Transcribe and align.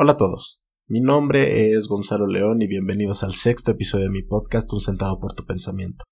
Hola 0.00 0.12
a 0.12 0.16
todos, 0.16 0.62
mi 0.86 1.00
nombre 1.00 1.72
es 1.72 1.88
Gonzalo 1.88 2.28
León 2.28 2.62
y 2.62 2.68
bienvenidos 2.68 3.24
al 3.24 3.34
sexto 3.34 3.72
episodio 3.72 4.04
de 4.04 4.12
mi 4.12 4.22
podcast 4.22 4.72
Un 4.72 4.80
centavo 4.80 5.18
por 5.18 5.32
tu 5.32 5.44
pensamiento. 5.44 6.04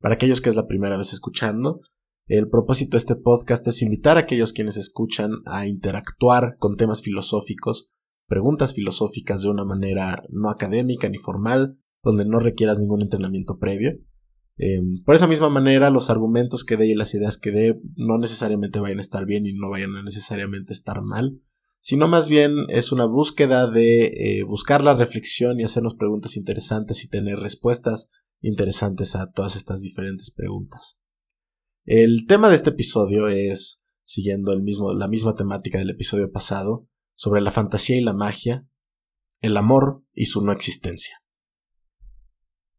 Para 0.00 0.16
aquellos 0.16 0.40
que 0.40 0.48
es 0.48 0.56
la 0.56 0.66
primera 0.66 0.96
vez 0.96 1.12
escuchando, 1.12 1.82
el 2.26 2.48
propósito 2.48 2.96
de 2.96 2.98
este 2.98 3.14
podcast 3.14 3.64
es 3.68 3.80
invitar 3.80 4.16
a 4.16 4.22
aquellos 4.22 4.52
quienes 4.52 4.76
escuchan 4.76 5.30
a 5.46 5.68
interactuar 5.68 6.56
con 6.58 6.74
temas 6.74 7.00
filosóficos, 7.00 7.92
preguntas 8.26 8.74
filosóficas 8.74 9.42
de 9.42 9.50
una 9.50 9.64
manera 9.64 10.20
no 10.30 10.50
académica 10.50 11.08
ni 11.08 11.18
formal, 11.18 11.78
donde 12.02 12.24
no 12.24 12.40
requieras 12.40 12.80
ningún 12.80 13.02
entrenamiento 13.02 13.60
previo. 13.60 13.92
Em, 14.56 15.04
por 15.04 15.14
esa 15.14 15.28
misma 15.28 15.48
manera, 15.48 15.90
los 15.90 16.10
argumentos 16.10 16.64
que 16.64 16.76
dé 16.76 16.88
y 16.88 16.96
las 16.96 17.14
ideas 17.14 17.38
que 17.38 17.52
dé 17.52 17.80
no 17.94 18.18
necesariamente 18.18 18.80
vayan 18.80 18.98
a 18.98 19.02
estar 19.02 19.26
bien 19.26 19.46
y 19.46 19.52
no 19.52 19.70
vayan 19.70 19.94
a 19.94 20.02
necesariamente 20.02 20.72
estar 20.72 21.02
mal 21.02 21.40
sino 21.80 22.08
más 22.08 22.28
bien 22.28 22.54
es 22.68 22.92
una 22.92 23.04
búsqueda 23.04 23.70
de 23.70 24.06
eh, 24.06 24.42
buscar 24.42 24.82
la 24.82 24.94
reflexión 24.94 25.60
y 25.60 25.64
hacernos 25.64 25.94
preguntas 25.94 26.36
interesantes 26.36 27.04
y 27.04 27.08
tener 27.08 27.38
respuestas 27.38 28.10
interesantes 28.40 29.14
a 29.14 29.30
todas 29.30 29.56
estas 29.56 29.82
diferentes 29.82 30.30
preguntas. 30.30 31.00
El 31.84 32.26
tema 32.26 32.48
de 32.48 32.56
este 32.56 32.70
episodio 32.70 33.28
es, 33.28 33.86
siguiendo 34.04 34.52
el 34.52 34.62
mismo, 34.62 34.92
la 34.92 35.08
misma 35.08 35.36
temática 35.36 35.78
del 35.78 35.90
episodio 35.90 36.30
pasado, 36.30 36.88
sobre 37.14 37.40
la 37.40 37.50
fantasía 37.50 37.96
y 37.96 38.00
la 38.00 38.12
magia, 38.12 38.68
el 39.40 39.56
amor 39.56 40.04
y 40.12 40.26
su 40.26 40.44
no 40.44 40.52
existencia. 40.52 41.16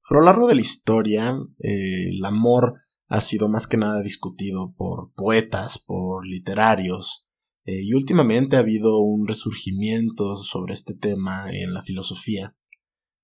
A 0.10 0.14
lo 0.14 0.22
largo 0.22 0.48
de 0.48 0.56
la 0.56 0.62
historia, 0.62 1.38
eh, 1.60 2.10
el 2.10 2.24
amor 2.24 2.82
ha 3.08 3.22
sido 3.22 3.50
más 3.50 3.68
que 3.68 3.78
nada 3.78 4.02
discutido 4.02 4.74
por 4.76 5.14
poetas, 5.14 5.80
por 5.80 6.26
literarios, 6.26 7.29
eh, 7.66 7.84
y 7.84 7.94
últimamente 7.94 8.56
ha 8.56 8.60
habido 8.60 9.00
un 9.00 9.28
resurgimiento 9.28 10.38
sobre 10.38 10.74
este 10.74 10.94
tema 10.94 11.52
en 11.52 11.74
la 11.74 11.82
filosofía, 11.82 12.56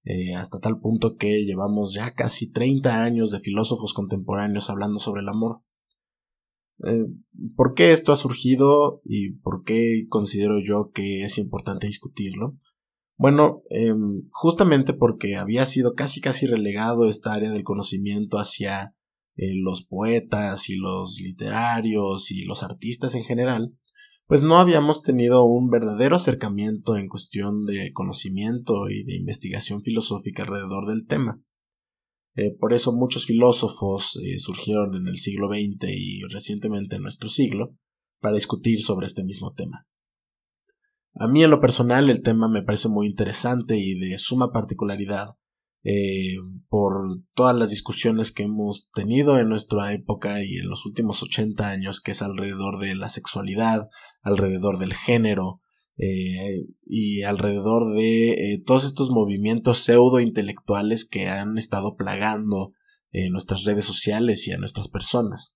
eh, 0.03 0.35
hasta 0.35 0.59
tal 0.59 0.79
punto 0.79 1.15
que 1.15 1.45
llevamos 1.45 1.93
ya 1.93 2.13
casi 2.13 2.51
30 2.51 3.03
años 3.03 3.31
de 3.31 3.39
filósofos 3.39 3.93
contemporáneos 3.93 4.69
hablando 4.69 4.99
sobre 4.99 5.21
el 5.21 5.29
amor. 5.29 5.61
Eh, 6.85 7.05
¿Por 7.55 7.73
qué 7.73 7.91
esto 7.91 8.11
ha 8.11 8.17
surgido 8.17 8.99
y 9.03 9.31
por 9.37 9.63
qué 9.63 10.05
considero 10.09 10.59
yo 10.59 10.91
que 10.93 11.23
es 11.23 11.37
importante 11.37 11.87
discutirlo? 11.87 12.57
Bueno, 13.17 13.63
em, 13.69 14.27
justamente 14.29 14.93
porque 14.93 15.37
había 15.37 15.65
sido 15.65 15.95
casi 15.95 16.19
casi 16.19 16.47
relegado 16.47 17.07
esta 17.07 17.33
área 17.33 17.51
del 17.51 17.63
conocimiento 17.63 18.37
hacia 18.37 18.93
los 19.37 19.83
poetas 19.83 20.69
y 20.69 20.77
los 20.77 21.19
literarios 21.19 22.31
y 22.31 22.43
los 22.43 22.63
artistas 22.63 23.15
en 23.15 23.25
general, 23.25 23.73
pues 24.27 24.41
no 24.41 24.57
habíamos 24.57 25.03
tenido 25.03 25.43
un 25.45 25.69
verdadero 25.69 26.15
acercamiento 26.15 26.97
en 26.97 27.07
cuestión 27.07 27.65
de 27.65 27.91
conocimiento 27.93 28.89
y 28.89 29.03
de 29.03 29.15
investigación 29.15 29.81
filosófica 29.81 30.43
alrededor 30.43 30.87
del 30.87 31.05
tema. 31.05 31.41
Eh, 32.35 32.55
por 32.59 32.73
eso 32.73 32.91
muchos 32.93 33.25
filósofos 33.25 34.19
eh, 34.23 34.39
surgieron 34.39 34.95
en 34.95 35.07
el 35.07 35.17
siglo 35.17 35.47
XX 35.47 35.89
y 35.89 36.21
recientemente 36.23 36.97
en 36.97 37.03
nuestro 37.03 37.29
siglo 37.29 37.75
para 38.19 38.35
discutir 38.35 38.81
sobre 38.81 39.07
este 39.07 39.23
mismo 39.23 39.53
tema. 39.53 39.87
A 41.13 41.27
mí 41.27 41.43
en 41.43 41.51
lo 41.51 41.61
personal 41.61 42.09
el 42.09 42.23
tema 42.23 42.49
me 42.49 42.63
parece 42.63 42.89
muy 42.89 43.07
interesante 43.07 43.77
y 43.77 43.97
de 43.97 44.17
suma 44.17 44.51
particularidad 44.51 45.35
eh, 45.87 46.37
por 46.67 46.95
todas 47.35 47.55
las 47.55 47.69
discusiones 47.69 48.31
que 48.31 48.41
hemos 48.41 48.89
tenido 48.89 49.37
en 49.37 49.49
nuestra 49.49 49.93
época 49.93 50.43
y 50.43 50.55
en 50.55 50.67
los 50.67 50.83
últimos 50.87 51.21
80 51.21 51.69
años, 51.69 52.01
que 52.01 52.09
es 52.09 52.23
alrededor 52.23 52.79
de 52.79 52.95
la 52.95 53.07
sexualidad, 53.09 53.87
alrededor 54.23 54.79
del 54.79 54.95
género 54.95 55.61
eh, 55.97 56.65
y 56.87 57.21
alrededor 57.21 57.93
de 57.93 58.31
eh, 58.31 58.63
todos 58.65 58.83
estos 58.83 59.11
movimientos 59.11 59.77
pseudo 59.77 60.19
intelectuales 60.19 61.07
que 61.07 61.27
han 61.29 61.59
estado 61.59 61.95
plagando 61.95 62.73
nuestras 63.31 63.63
redes 63.63 63.85
sociales 63.85 64.45
y 64.45 64.51
a 64.51 64.57
nuestras 64.57 64.89
personas. 64.89 65.55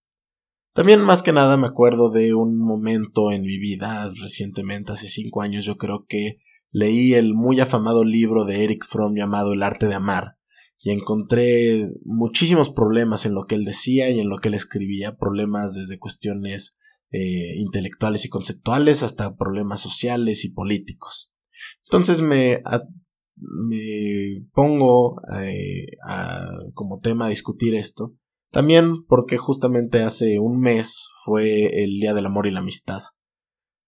También 0.73 1.01
más 1.01 1.21
que 1.21 1.33
nada 1.33 1.57
me 1.57 1.67
acuerdo 1.67 2.09
de 2.09 2.33
un 2.33 2.57
momento 2.57 3.33
en 3.33 3.41
mi 3.41 3.57
vida 3.57 4.09
recientemente, 4.21 4.93
hace 4.93 5.09
cinco 5.09 5.41
años 5.41 5.65
yo 5.65 5.75
creo 5.75 6.05
que 6.07 6.37
leí 6.71 7.13
el 7.13 7.33
muy 7.33 7.59
afamado 7.59 8.03
libro 8.03 8.45
de 8.45 8.63
Eric 8.63 8.85
Fromm 8.85 9.15
llamado 9.15 9.53
El 9.53 9.63
arte 9.63 9.87
de 9.87 9.95
amar, 9.95 10.39
y 10.81 10.91
encontré 10.91 11.91
muchísimos 12.05 12.69
problemas 12.69 13.25
en 13.25 13.33
lo 13.33 13.45
que 13.45 13.55
él 13.55 13.65
decía 13.65 14.09
y 14.09 14.19
en 14.19 14.29
lo 14.29 14.37
que 14.37 14.47
él 14.47 14.53
escribía, 14.53 15.17
problemas 15.17 15.75
desde 15.75 15.99
cuestiones 15.99 16.79
eh, 17.11 17.57
intelectuales 17.57 18.25
y 18.25 18.29
conceptuales 18.29 19.03
hasta 19.03 19.35
problemas 19.35 19.81
sociales 19.81 20.45
y 20.45 20.53
políticos. 20.53 21.35
Entonces 21.85 22.21
me, 22.21 22.61
pongo 24.53 25.21
eh, 25.41 25.87
como 26.73 26.99
tema 26.99 27.25
a 27.25 27.29
discutir 27.29 27.75
esto, 27.75 28.15
también 28.51 29.05
porque 29.05 29.37
justamente 29.37 30.01
hace 30.01 30.39
un 30.39 30.59
mes 30.59 31.07
fue 31.25 31.83
el 31.83 31.99
Día 31.99 32.13
del 32.13 32.27
Amor 32.27 32.47
y 32.47 32.51
la 32.51 32.59
Amistad. 32.59 33.01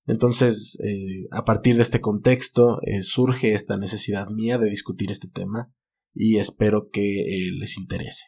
Entonces, 0.05 0.79
eh, 0.83 1.27
a 1.31 1.45
partir 1.45 1.75
de 1.75 1.83
este 1.83 2.01
contexto, 2.01 2.79
eh, 2.83 3.03
surge 3.03 3.53
esta 3.53 3.77
necesidad 3.77 4.29
mía 4.29 4.57
de 4.57 4.69
discutir 4.69 5.11
este 5.11 5.27
tema 5.27 5.73
y 6.13 6.37
espero 6.37 6.89
que 6.91 7.21
eh, 7.21 7.51
les 7.57 7.77
interese. 7.77 8.25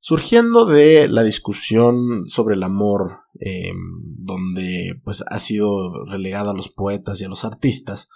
Surgiendo 0.00 0.66
de 0.66 1.08
la 1.08 1.22
discusión 1.22 2.26
sobre 2.26 2.56
el 2.56 2.62
amor, 2.62 3.20
em, 3.40 3.76
donde 4.18 5.00
pues 5.02 5.24
ha 5.26 5.38
sido 5.38 6.04
relegada 6.04 6.50
a 6.50 6.54
los 6.54 6.68
poetas 6.68 7.20
y 7.20 7.24
a 7.24 7.28
los 7.28 7.44
artistas, 7.44 8.08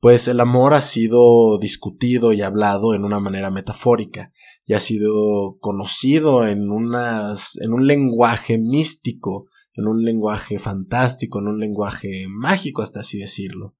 pues 0.00 0.28
el 0.28 0.40
amor 0.40 0.74
ha 0.74 0.82
sido 0.82 1.58
discutido 1.58 2.32
y 2.32 2.42
hablado 2.42 2.94
en 2.94 3.04
una 3.04 3.20
manera 3.20 3.50
metafórica 3.50 4.32
y 4.66 4.74
ha 4.74 4.80
sido 4.80 5.58
conocido 5.60 6.46
en, 6.46 6.70
unas, 6.70 7.56
en 7.60 7.72
un 7.72 7.86
lenguaje 7.86 8.58
místico 8.58 9.46
en 9.78 9.86
un 9.86 10.02
lenguaje 10.02 10.58
fantástico, 10.58 11.38
en 11.38 11.46
un 11.46 11.60
lenguaje 11.60 12.26
mágico, 12.28 12.82
hasta 12.82 13.00
así 13.00 13.16
decirlo. 13.16 13.76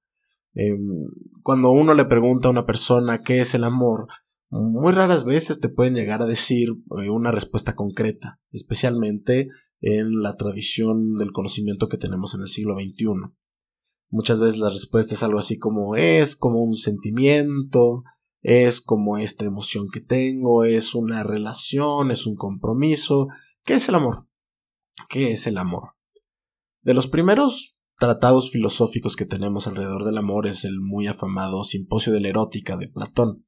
Em, 0.53 0.79
cuando 1.43 1.71
uno 1.71 1.93
le 1.93 2.05
pregunta 2.05 2.47
a 2.47 2.51
una 2.51 2.65
persona 2.65 3.21
qué 3.21 3.41
es 3.41 3.53
el 3.53 3.65
amor, 3.65 4.07
muy 4.49 4.93
raras 4.93 5.25
veces 5.25 5.59
te 5.59 5.67
pueden 5.67 5.95
llegar 5.95 6.21
a 6.21 6.25
decir 6.25 6.69
eh, 7.01 7.09
una 7.09 7.31
respuesta 7.31 7.75
concreta, 7.75 8.39
especialmente 8.51 9.49
en 9.81 10.21
la 10.21 10.37
tradición 10.37 11.15
del 11.15 11.33
conocimiento 11.33 11.89
que 11.89 11.97
tenemos 11.97 12.33
en 12.33 12.41
el 12.41 12.47
siglo 12.47 12.75
XXI. 12.75 13.05
Muchas 14.09 14.39
veces 14.39 14.57
la 14.57 14.69
respuesta 14.69 15.13
es 15.13 15.21
algo 15.21 15.37
así 15.37 15.59
como 15.59 15.97
es 15.97 16.37
como 16.37 16.63
un 16.63 16.75
sentimiento, 16.75 18.03
es 18.41 18.79
como 18.79 19.17
esta 19.17 19.43
emoción 19.43 19.87
que 19.91 19.99
tengo, 19.99 20.63
es 20.63 20.95
una 20.95 21.23
relación, 21.23 22.09
es 22.09 22.25
un 22.25 22.35
compromiso. 22.35 23.27
¿Qué 23.65 23.73
es 23.73 23.89
el 23.89 23.95
amor? 23.95 24.28
¿Qué 25.09 25.31
es 25.31 25.47
el 25.47 25.57
amor? 25.57 25.95
De 26.83 26.93
los 26.93 27.07
primeros 27.07 27.79
tratados 27.97 28.51
filosóficos 28.51 29.15
que 29.15 29.25
tenemos 29.25 29.67
alrededor 29.67 30.05
del 30.05 30.19
amor 30.19 30.45
es 30.45 30.65
el 30.65 30.79
muy 30.79 31.07
afamado 31.07 31.63
Simposio 31.63 32.13
de 32.13 32.21
la 32.21 32.29
Erótica 32.29 32.77
de 32.77 32.89
Platón. 32.89 33.43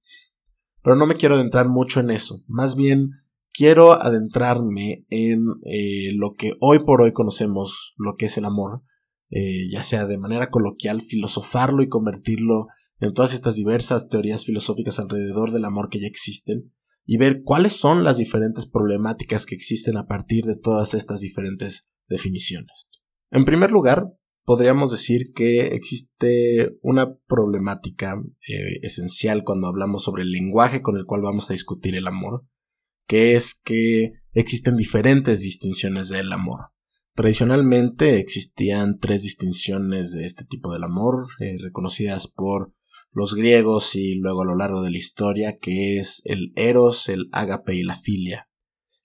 Pero 0.81 0.95
no 0.95 1.05
me 1.05 1.15
quiero 1.15 1.35
adentrar 1.35 1.69
mucho 1.69 1.99
en 1.99 2.09
eso, 2.09 2.43
más 2.47 2.75
bien 2.75 3.11
quiero 3.53 3.93
adentrarme 3.93 5.05
en 5.09 5.45
eh, 5.65 6.13
lo 6.15 6.33
que 6.33 6.53
hoy 6.61 6.79
por 6.79 7.03
hoy 7.03 7.13
conocemos 7.13 7.93
lo 7.95 8.15
que 8.15 8.25
es 8.25 8.37
el 8.37 8.45
amor, 8.45 8.81
eh, 9.29 9.69
ya 9.69 9.83
sea 9.83 10.07
de 10.07 10.17
manera 10.17 10.49
coloquial, 10.49 10.99
filosofarlo 10.99 11.83
y 11.83 11.89
convertirlo 11.89 12.69
en 12.99 13.13
todas 13.13 13.35
estas 13.35 13.55
diversas 13.55 14.09
teorías 14.09 14.45
filosóficas 14.45 14.97
alrededor 14.97 15.51
del 15.51 15.65
amor 15.65 15.89
que 15.89 15.99
ya 15.99 16.07
existen, 16.07 16.73
y 17.05 17.17
ver 17.17 17.41
cuáles 17.43 17.75
son 17.75 18.03
las 18.03 18.17
diferentes 18.17 18.69
problemáticas 18.69 19.45
que 19.45 19.55
existen 19.55 19.97
a 19.97 20.07
partir 20.07 20.45
de 20.45 20.55
todas 20.55 20.93
estas 20.93 21.21
diferentes 21.21 21.91
definiciones. 22.07 22.87
En 23.31 23.45
primer 23.45 23.71
lugar, 23.71 24.07
podríamos 24.43 24.91
decir 24.91 25.33
que 25.33 25.67
existe 25.67 26.77
una 26.81 27.15
problemática 27.27 28.21
eh, 28.47 28.79
esencial 28.81 29.43
cuando 29.43 29.67
hablamos 29.67 30.03
sobre 30.03 30.23
el 30.23 30.31
lenguaje 30.31 30.81
con 30.81 30.97
el 30.97 31.05
cual 31.05 31.21
vamos 31.21 31.49
a 31.49 31.53
discutir 31.53 31.95
el 31.95 32.07
amor, 32.07 32.45
que 33.07 33.35
es 33.35 33.59
que 33.63 34.13
existen 34.33 34.75
diferentes 34.75 35.41
distinciones 35.41 36.09
del 36.09 36.31
amor. 36.31 36.71
Tradicionalmente 37.13 38.19
existían 38.19 38.99
tres 38.99 39.23
distinciones 39.23 40.13
de 40.13 40.25
este 40.25 40.45
tipo 40.45 40.71
del 40.71 40.83
amor, 40.83 41.27
eh, 41.39 41.57
reconocidas 41.61 42.27
por 42.27 42.73
los 43.11 43.35
griegos 43.35 43.95
y 43.95 44.15
luego 44.15 44.43
a 44.43 44.45
lo 44.45 44.55
largo 44.55 44.81
de 44.81 44.91
la 44.91 44.97
historia, 44.97 45.57
que 45.57 45.97
es 45.97 46.21
el 46.25 46.53
eros, 46.55 47.09
el 47.09 47.29
ágape 47.31 47.75
y 47.75 47.83
la 47.83 47.95
filia. 47.95 48.49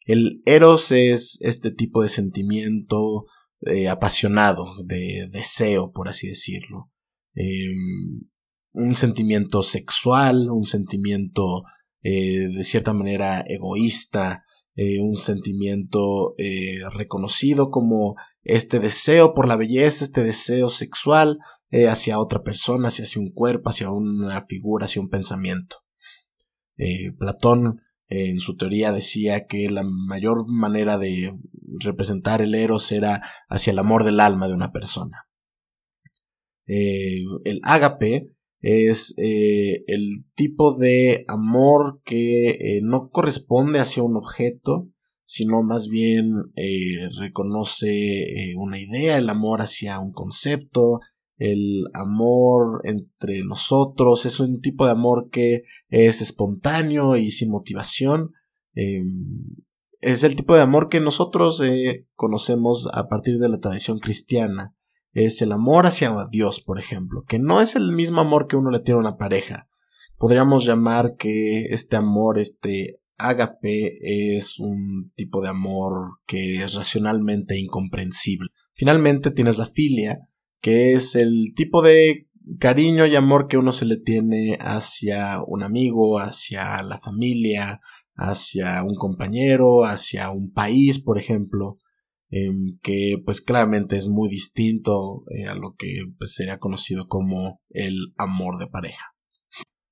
El 0.05 0.43
eros 0.47 0.93
es 0.93 1.39
este 1.43 1.73
tipo 1.73 2.03
de 2.03 2.09
sentimiento 2.09 3.27
eh, 3.63 3.89
apasionado, 3.89 4.75
de 4.85 5.29
deseo, 5.33 5.91
por 5.91 6.09
así 6.09 6.29
decirlo. 6.29 6.93
Em, 7.35 8.29
un 8.73 8.95
sentimiento 8.95 9.63
sexual, 9.63 10.51
un 10.51 10.65
sentimiento 10.65 11.65
eh, 12.03 12.49
de 12.49 12.65
cierta 12.65 12.93
manera 12.93 13.41
egoísta, 13.41 14.45
eh, 14.77 15.01
un 15.01 15.17
sentimiento 15.17 16.35
reconocido 16.93 17.71
como 17.71 18.15
este 18.43 18.79
deseo 18.79 19.35
por 19.35 19.49
la 19.49 19.57
belleza, 19.57 20.05
este 20.05 20.23
deseo 20.23 20.69
sexual, 20.69 21.39
eh, 21.71 21.89
hacia 21.89 22.19
otra 22.19 22.43
persona, 22.43 22.89
hacia 22.89 23.21
un 23.21 23.31
cuerpo, 23.33 23.71
hacia 23.71 23.91
una 23.91 24.41
figura, 24.43 24.87
hacia 24.87 25.03
un 25.03 25.09
pensamiento. 25.09 25.77
Eh, 26.77 27.13
Platón 27.19 27.81
en 28.09 28.39
su 28.39 28.57
teoría 28.57 28.93
decía 28.93 29.47
que 29.47 29.69
la 29.69 29.83
mayor 29.83 30.47
manera 30.49 30.97
de 30.97 31.33
representar 31.81 32.41
el 32.41 32.55
eros 32.55 32.93
era 32.93 33.21
hacia 33.49 33.73
el 33.73 33.79
amor 33.81 34.05
del 34.05 34.21
alma 34.21 34.47
de 34.47 34.55
una 34.55 34.71
persona. 34.71 35.29
el 36.67 37.61
ágape 37.65 38.31
es 38.61 39.15
el 39.19 40.25
tipo 40.35 40.77
de 40.77 41.25
amor 41.27 42.01
que 42.05 42.81
no 42.83 43.11
corresponde 43.11 43.81
hacia 43.81 44.05
un 44.05 44.17
objeto, 44.17 44.89
sino 45.27 45.65
más 45.65 45.89
bien 45.89 46.53
eh, 46.55 47.09
reconoce 47.19 47.91
eh, 47.91 48.55
una 48.57 48.79
idea, 48.79 49.19
el 49.19 49.29
amor 49.29 49.61
hacia 49.61 49.99
un 49.99 50.13
concepto, 50.13 51.01
el 51.39 51.85
amor 51.93 52.81
entre 52.85 53.45
nosotros, 53.45 54.25
es 54.27 54.41
un 54.41 54.61
tipo 54.61 54.87
de 54.87 54.93
amor 54.93 55.29
que 55.31 55.65
es 55.89 56.23
espontáneo 56.23 57.17
y 57.17 57.31
sin 57.31 57.51
motivación. 57.51 58.33
Em, 58.75 59.57
es 60.01 60.25
el 60.25 60.37
tipo 60.37 60.55
de 60.55 60.63
amor 60.63 60.89
que 60.89 61.01
nosotros 61.01 61.61
eh, 61.63 62.07
conocemos 62.15 62.89
a 62.93 63.09
partir 63.09 63.39
de 63.39 63.49
la 63.49 63.59
tradición 63.59 63.99
cristiana. 63.99 64.75
Es 65.13 65.41
el 65.41 65.53
amor 65.53 65.87
hacia 65.87 66.13
Dios, 66.31 66.61
por 66.61 66.79
ejemplo, 66.79 67.25
que 67.27 67.39
no 67.39 67.61
es 67.61 67.75
el 67.75 67.93
mismo 67.93 68.21
amor 68.21 68.47
que 68.47 68.57
uno 68.57 68.71
le 68.71 68.81
tiene 68.81 68.99
a 68.99 69.01
una 69.01 69.17
pareja. 69.17 69.69
Podríamos 70.19 70.65
llamar 70.65 71.17
que 71.17 71.67
este 71.67 71.97
amor, 71.97 72.39
este 72.39 73.01
Ágape 73.19 74.37
es 74.37 74.59
un 74.59 75.11
tipo 75.15 75.41
de 75.41 75.49
amor 75.49 76.19
que 76.27 76.63
es 76.63 76.75
racionalmente 76.75 77.59
incomprensible. 77.59 78.49
Finalmente 78.75 79.31
tienes 79.31 79.57
la 79.57 79.67
filia, 79.67 80.19
que 80.61 80.93
es 80.93 81.15
el 81.15 81.53
tipo 81.55 81.83
de 81.83 82.29
cariño 82.59 83.07
y 83.07 83.17
amor 83.17 83.49
que 83.49 83.59
uno 83.59 83.73
se 83.73 83.85
le 83.85 83.97
tiene 83.97 84.59
hacia 84.61 85.43
un 85.47 85.63
amigo, 85.63 86.19
hacia 86.19 86.83
la 86.83 86.99
familia, 86.99 87.81
hacia 88.15 88.83
un 88.83 88.95
compañero, 88.95 89.85
hacia 89.85 90.31
un 90.31 90.53
país, 90.53 91.03
por 91.03 91.19
ejemplo, 91.19 91.79
em, 92.31 92.79
que 92.83 93.17
pues 93.25 93.41
claramente 93.41 93.97
es 93.97 94.09
muy 94.09 94.29
distinto 94.29 95.25
eh, 95.31 95.47
a 95.47 95.55
lo 95.55 95.75
que 95.77 96.05
pues, 96.19 96.35
sería 96.35 96.59
conocido 96.59 97.09
como 97.09 97.61
el 97.71 98.15
amor 98.17 98.59
de 98.59 98.69
pareja. 98.69 99.17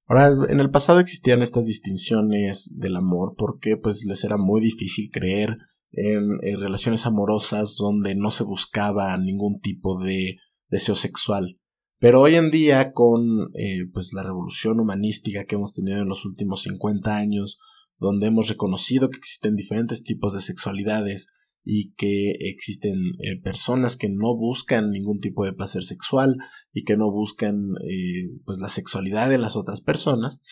Ahora, 0.06 0.30
en 0.48 0.60
el 0.60 0.70
pasado 0.70 1.00
existían 1.00 1.42
estas 1.42 1.66
distinciones 1.66 2.76
del 2.78 2.96
amor 2.96 3.34
porque 3.38 3.76
pues 3.76 4.04
les 4.06 4.22
era 4.24 4.36
muy 4.36 4.60
difícil 4.60 5.10
creer 5.10 5.56
en, 5.92 6.38
relaciones 6.60 7.06
amorosas 7.06 7.76
donde 7.78 8.14
no 8.14 8.30
se 8.30 8.44
buscaba 8.44 9.16
ningún 9.16 9.60
tipo 9.60 10.02
de 10.02 10.36
deseo 10.74 10.96
sexual. 10.96 11.60
Pero 12.00 12.20
hoy 12.20 12.34
en 12.34 12.50
día, 12.50 12.92
con 12.92 13.50
eh, 13.54 13.86
pues 13.92 14.12
la 14.12 14.24
revolución 14.24 14.80
humanística 14.80 15.44
que 15.44 15.54
hemos 15.54 15.74
tenido 15.74 16.00
en 16.00 16.08
los 16.08 16.26
últimos 16.26 16.62
50 16.62 17.16
años, 17.16 17.60
donde 17.98 18.26
hemos 18.26 18.48
reconocido 18.48 19.08
que 19.08 19.18
existen 19.18 19.54
diferentes 19.54 20.02
tipos 20.02 20.34
de 20.34 20.40
sexualidades 20.40 21.32
y 21.64 21.94
que 21.94 22.32
existen 22.40 22.96
eh, 23.20 23.40
personas 23.40 23.96
que 23.96 24.08
no 24.10 24.36
buscan 24.36 24.90
ningún 24.90 25.20
tipo 25.20 25.44
de 25.44 25.52
placer 25.52 25.84
sexual 25.84 26.36
y 26.72 26.82
que 26.82 26.96
no 26.96 27.10
buscan 27.10 27.56
eh, 27.88 28.36
pues 28.44 28.58
la 28.58 28.68
sexualidad 28.68 29.30
de 29.30 29.38
las 29.38 29.56
otras 29.56 29.80
personas 29.80 30.42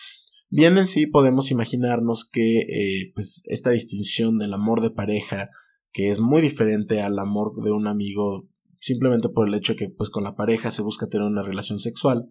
bien 0.49 0.79
en 0.79 0.87
sí 0.87 1.05
podemos 1.05 1.51
imaginarnos 1.51 2.27
que 2.27 3.11
pues 3.13 3.43
esta 3.45 3.69
distinción 3.69 4.39
del 4.39 4.53
amor 4.53 4.81
de 4.81 4.89
pareja 4.89 5.51
que 5.91 6.09
es 6.09 6.19
muy 6.19 6.41
diferente 6.41 7.01
al 7.01 7.19
amor 7.19 7.63
de 7.63 7.71
un 7.71 7.85
amigo 7.85 8.49
simplemente 8.83 9.29
por 9.29 9.47
el 9.47 9.53
hecho 9.53 9.73
de 9.73 9.77
que 9.77 9.89
pues 9.89 10.09
con 10.09 10.23
la 10.23 10.35
pareja 10.35 10.71
se 10.71 10.81
busca 10.81 11.07
tener 11.07 11.25
una 11.25 11.41
relación 11.41 11.79
sexual 11.79 12.27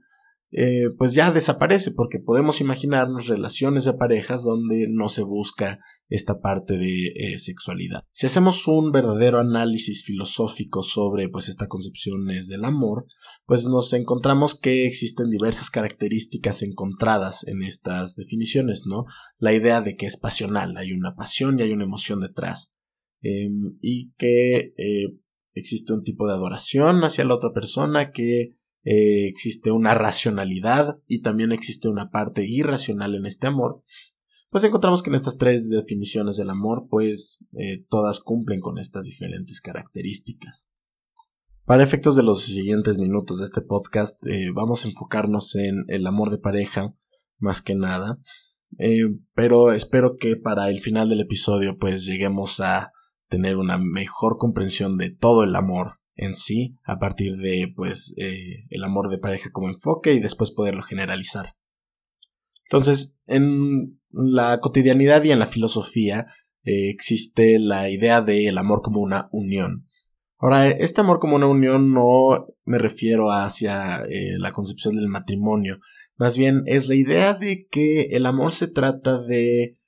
eh, 0.54 0.90
pues 0.98 1.14
ya 1.14 1.32
desaparece 1.32 1.92
porque 1.92 2.18
podemos 2.18 2.60
imaginarnos 2.60 3.26
relaciones 3.26 3.86
de 3.86 3.94
parejas 3.94 4.42
donde 4.44 4.86
no 4.86 5.08
se 5.08 5.22
busca 5.22 5.80
esta 6.10 6.42
parte 6.42 6.76
de 6.76 7.06
eh, 7.06 7.38
sexualidad. 7.38 8.02
Si 8.12 8.26
hacemos 8.26 8.68
un 8.68 8.92
verdadero 8.92 9.38
análisis 9.38 10.04
filosófico 10.04 10.82
sobre 10.82 11.30
pues 11.30 11.48
estas 11.48 11.68
concepciones 11.68 12.48
del 12.48 12.66
amor, 12.66 13.06
pues 13.46 13.64
nos 13.64 13.94
encontramos 13.94 14.60
que 14.60 14.86
existen 14.86 15.30
diversas 15.30 15.70
características 15.70 16.62
encontradas 16.62 17.48
en 17.48 17.62
estas 17.62 18.16
definiciones, 18.16 18.84
¿no? 18.86 19.06
La 19.38 19.54
idea 19.54 19.80
de 19.80 19.96
que 19.96 20.04
es 20.04 20.18
pasional, 20.18 20.76
hay 20.76 20.92
una 20.92 21.14
pasión 21.14 21.58
y 21.58 21.62
hay 21.62 21.72
una 21.72 21.84
emoción 21.84 22.20
detrás. 22.20 22.72
Em, 23.22 23.78
y 23.80 24.12
que 24.18 24.74
eh, 24.76 25.16
existe 25.54 25.92
un 25.92 26.02
tipo 26.02 26.26
de 26.26 26.34
adoración 26.34 27.04
hacia 27.04 27.24
la 27.24 27.34
otra 27.34 27.52
persona 27.52 28.10
que 28.10 28.56
eh, 28.84 29.28
existe 29.28 29.70
una 29.70 29.94
racionalidad 29.94 30.96
y 31.06 31.22
también 31.22 31.52
existe 31.52 31.88
una 31.88 32.10
parte 32.10 32.44
irracional 32.44 33.14
en 33.14 33.26
este 33.26 33.46
amor, 33.46 33.84
pues 34.50 34.64
encontramos 34.64 35.02
que 35.02 35.10
en 35.10 35.16
estas 35.16 35.38
tres 35.38 35.70
definiciones 35.70 36.36
del 36.36 36.50
amor, 36.50 36.88
pues 36.90 37.44
eh, 37.52 37.86
todas 37.88 38.20
cumplen 38.20 38.60
con 38.60 38.78
estas 38.78 39.04
diferentes 39.04 39.60
características. 39.60 40.70
Para 41.64 41.84
efectos 41.84 42.16
de 42.16 42.24
los 42.24 42.42
siguientes 42.42 42.98
minutos 42.98 43.38
de 43.38 43.44
este 43.44 43.60
podcast, 43.60 44.26
eh, 44.26 44.50
vamos 44.52 44.84
a 44.84 44.88
enfocarnos 44.88 45.54
en 45.54 45.84
el 45.86 46.06
amor 46.06 46.30
de 46.30 46.38
pareja, 46.38 46.92
más 47.38 47.62
que 47.62 47.76
nada, 47.76 48.20
pero 49.34 49.72
espero 49.72 50.16
que 50.16 50.36
para 50.36 50.70
el 50.70 50.80
final 50.80 51.08
del 51.08 51.20
episodio, 51.20 51.78
pues 51.78 52.04
lleguemos 52.04 52.58
a 52.60 52.91
tener 53.32 53.56
una 53.56 53.78
mejor 53.78 54.36
comprensión 54.36 54.98
de 54.98 55.08
todo 55.08 55.42
el 55.42 55.56
amor 55.56 56.00
en 56.16 56.34
sí 56.34 56.76
a 56.84 56.98
partir 56.98 57.36
de 57.36 57.72
pues 57.74 58.14
eh, 58.18 58.66
el 58.68 58.84
amor 58.84 59.08
de 59.08 59.16
pareja 59.16 59.50
como 59.50 59.70
enfoque 59.70 60.12
y 60.12 60.20
después 60.20 60.50
poderlo 60.50 60.82
generalizar. 60.82 61.56
Entonces, 62.66 63.20
en 63.26 63.98
la 64.10 64.60
cotidianidad 64.60 65.24
y 65.24 65.30
en 65.30 65.38
la 65.38 65.46
filosofía 65.46 66.26
eh, 66.62 66.90
existe 66.90 67.58
la 67.58 67.88
idea 67.88 68.20
del 68.20 68.58
amor 68.58 68.82
como 68.82 69.00
una 69.00 69.30
unión. 69.32 69.88
Ahora, 70.36 70.68
este 70.68 71.00
amor 71.00 71.18
como 71.18 71.36
una 71.36 71.46
unión 71.46 71.94
no 71.94 72.44
me 72.66 72.76
refiero 72.76 73.32
hacia 73.32 74.04
eh, 74.10 74.36
la 74.38 74.52
concepción 74.52 74.96
del 74.96 75.08
matrimonio, 75.08 75.78
más 76.18 76.36
bien 76.36 76.64
es 76.66 76.86
la 76.86 76.96
idea 76.96 77.32
de 77.32 77.66
que 77.70 78.02
el 78.10 78.26
amor 78.26 78.52
se 78.52 78.68
trata 78.68 79.22
de 79.22 79.78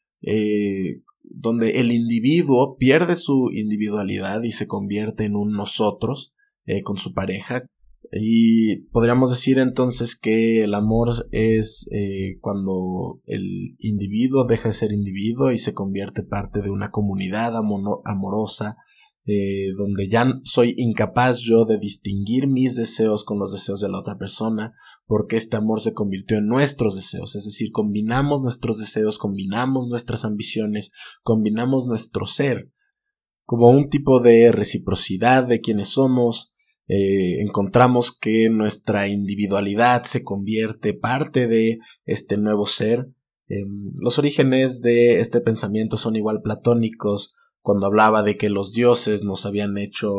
donde 1.36 1.80
el 1.80 1.92
individuo 1.92 2.76
pierde 2.76 3.16
su 3.16 3.50
individualidad 3.52 4.42
y 4.42 4.52
se 4.52 4.66
convierte 4.66 5.24
en 5.24 5.36
un 5.36 5.52
nosotros 5.52 6.34
eh, 6.66 6.82
con 6.82 6.96
su 6.96 7.14
pareja. 7.14 7.66
Y 8.12 8.82
podríamos 8.92 9.30
decir 9.30 9.58
entonces 9.58 10.18
que 10.18 10.62
el 10.62 10.74
amor 10.74 11.10
es 11.32 11.88
eh, 11.92 12.38
cuando 12.40 13.20
el 13.26 13.76
individuo 13.78 14.44
deja 14.44 14.68
de 14.68 14.74
ser 14.74 14.92
individuo 14.92 15.50
y 15.50 15.58
se 15.58 15.74
convierte 15.74 16.22
parte 16.22 16.62
de 16.62 16.70
una 16.70 16.90
comunidad 16.90 17.54
amorosa 17.56 18.76
eh, 19.26 19.72
donde 19.76 20.08
ya 20.08 20.26
soy 20.44 20.74
incapaz 20.76 21.38
yo 21.40 21.64
de 21.64 21.78
distinguir 21.78 22.46
mis 22.46 22.76
deseos 22.76 23.24
con 23.24 23.38
los 23.38 23.52
deseos 23.52 23.80
de 23.80 23.88
la 23.88 23.98
otra 23.98 24.18
persona, 24.18 24.74
porque 25.06 25.36
este 25.36 25.56
amor 25.56 25.80
se 25.80 25.94
convirtió 25.94 26.38
en 26.38 26.46
nuestros 26.46 26.96
deseos, 26.96 27.34
es 27.34 27.44
decir, 27.44 27.70
combinamos 27.72 28.42
nuestros 28.42 28.78
deseos, 28.78 29.18
combinamos 29.18 29.88
nuestras 29.88 30.24
ambiciones, 30.24 30.92
combinamos 31.22 31.86
nuestro 31.86 32.26
ser, 32.26 32.70
como 33.44 33.70
un 33.70 33.88
tipo 33.88 34.20
de 34.20 34.52
reciprocidad 34.52 35.46
de 35.46 35.60
quienes 35.60 35.88
somos, 35.88 36.54
eh, 36.86 37.40
encontramos 37.40 38.18
que 38.18 38.50
nuestra 38.50 39.08
individualidad 39.08 40.04
se 40.04 40.22
convierte 40.22 40.92
parte 40.92 41.46
de 41.46 41.78
este 42.04 42.36
nuevo 42.36 42.66
ser. 42.66 43.08
Em, 43.48 43.90
los 44.00 44.18
orígenes 44.18 44.82
de 44.82 45.20
este 45.20 45.40
pensamiento 45.40 45.96
son 45.96 46.16
igual 46.16 46.40
platónicos, 46.42 47.34
cuando 47.64 47.86
hablaba 47.86 48.22
de 48.22 48.36
que 48.36 48.50
los 48.50 48.74
dioses 48.74 49.24
nos 49.24 49.46
habían 49.46 49.78
hecho 49.78 50.10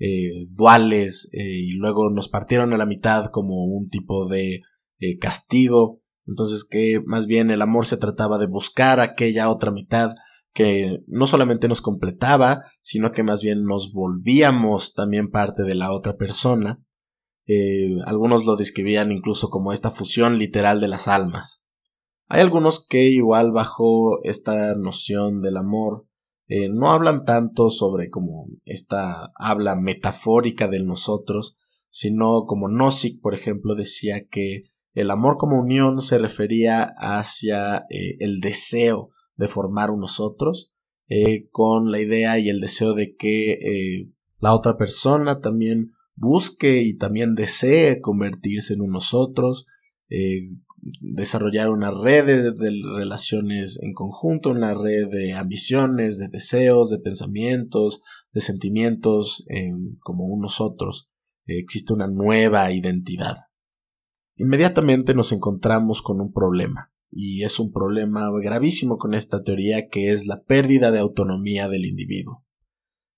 eh, 0.00 0.48
duales 0.50 1.30
eh, 1.32 1.44
y 1.44 1.76
luego 1.76 2.10
nos 2.10 2.28
partieron 2.28 2.72
a 2.72 2.76
la 2.76 2.86
mitad 2.86 3.26
como 3.26 3.66
un 3.66 3.88
tipo 3.88 4.26
de 4.28 4.62
eh, 4.98 5.18
castigo. 5.20 6.02
Entonces 6.26 6.66
que 6.68 7.00
más 7.06 7.28
bien 7.28 7.52
el 7.52 7.62
amor 7.62 7.86
se 7.86 7.98
trataba 7.98 8.36
de 8.38 8.48
buscar 8.48 8.98
aquella 8.98 9.48
otra 9.48 9.70
mitad 9.70 10.16
que 10.52 10.98
no 11.06 11.28
solamente 11.28 11.68
nos 11.68 11.82
completaba, 11.82 12.64
sino 12.82 13.12
que 13.12 13.22
más 13.22 13.42
bien 13.42 13.62
nos 13.62 13.92
volvíamos 13.92 14.92
también 14.92 15.30
parte 15.30 15.62
de 15.62 15.76
la 15.76 15.92
otra 15.92 16.16
persona. 16.16 16.82
algunos 18.06 18.44
lo 18.44 18.56
describían 18.56 19.12
incluso 19.12 19.50
como 19.50 19.72
esta 19.72 19.92
fusión 19.92 20.36
literal 20.36 20.80
de 20.80 20.88
las 20.88 21.06
almas. 21.06 21.62
Hay 22.26 22.40
algunos 22.40 22.84
que 22.84 23.04
igual 23.04 23.52
bajo 23.52 24.18
esta 24.24 24.74
noción 24.74 25.42
del 25.42 25.58
amor 25.58 26.07
eh, 26.48 26.70
no 26.70 26.90
hablan 26.90 27.26
tanto 27.26 27.68
sobre 27.68 28.08
como 28.08 28.48
esta 28.64 29.32
habla 29.36 29.76
metafórica 29.76 30.66
de 30.66 30.82
nosotros, 30.82 31.58
sino 31.90 32.46
como 32.46 32.68
Nozick, 32.68 33.20
por 33.20 33.34
ejemplo, 33.34 33.74
decía 33.74 34.26
que 34.28 34.64
el 34.94 35.10
amor 35.10 35.36
como 35.36 35.60
unión 35.60 36.00
se 36.00 36.16
refería 36.16 36.94
hacia 36.96 37.84
eh, 37.90 38.16
el 38.20 38.40
deseo 38.40 39.10
de 39.36 39.46
formar 39.46 39.90
un 39.90 40.00
nosotros, 40.00 40.74
eh, 41.08 41.48
con 41.50 41.92
la 41.92 42.00
idea 42.00 42.38
y 42.38 42.48
el 42.48 42.60
deseo 42.60 42.94
de 42.94 43.14
que 43.14 44.08
la 44.40 44.54
otra 44.54 44.76
persona 44.76 45.40
también 45.40 45.92
busque 46.14 46.82
y 46.82 46.96
también 46.96 47.34
desee 47.34 48.00
convertirse 48.00 48.74
en 48.74 48.80
un 48.80 48.90
nosotros, 48.90 49.66
desarrollar 51.00 51.70
una 51.70 51.90
red 51.90 52.54
de, 52.54 52.82
relaciones 52.94 53.78
en 53.82 53.92
conjunto, 53.94 54.50
una 54.50 54.74
red 54.74 55.08
de 55.08 55.34
ambiciones, 55.34 56.18
de 56.18 56.28
deseos, 56.28 56.90
de 56.90 56.98
pensamientos, 56.98 58.02
de 58.32 58.40
sentimientos 58.40 59.46
como 60.00 60.26
un 60.26 60.40
nosotros. 60.40 61.10
existe 61.46 61.92
una 61.92 62.08
nueva 62.08 62.70
identidad. 62.72 63.36
Inmediatamente 64.36 65.14
nos 65.14 65.32
encontramos 65.32 66.02
con 66.02 66.20
un 66.20 66.32
problema, 66.32 66.92
y 67.10 67.42
es 67.42 67.58
un 67.58 67.72
problema 67.72 68.30
gravísimo 68.40 68.98
con 68.98 69.14
esta 69.14 69.42
teoría 69.42 69.88
que 69.88 70.12
es 70.12 70.26
la 70.26 70.42
pérdida 70.42 70.90
de 70.90 71.00
autonomía 71.00 71.68
del 71.68 71.86
individuo. 71.86 72.44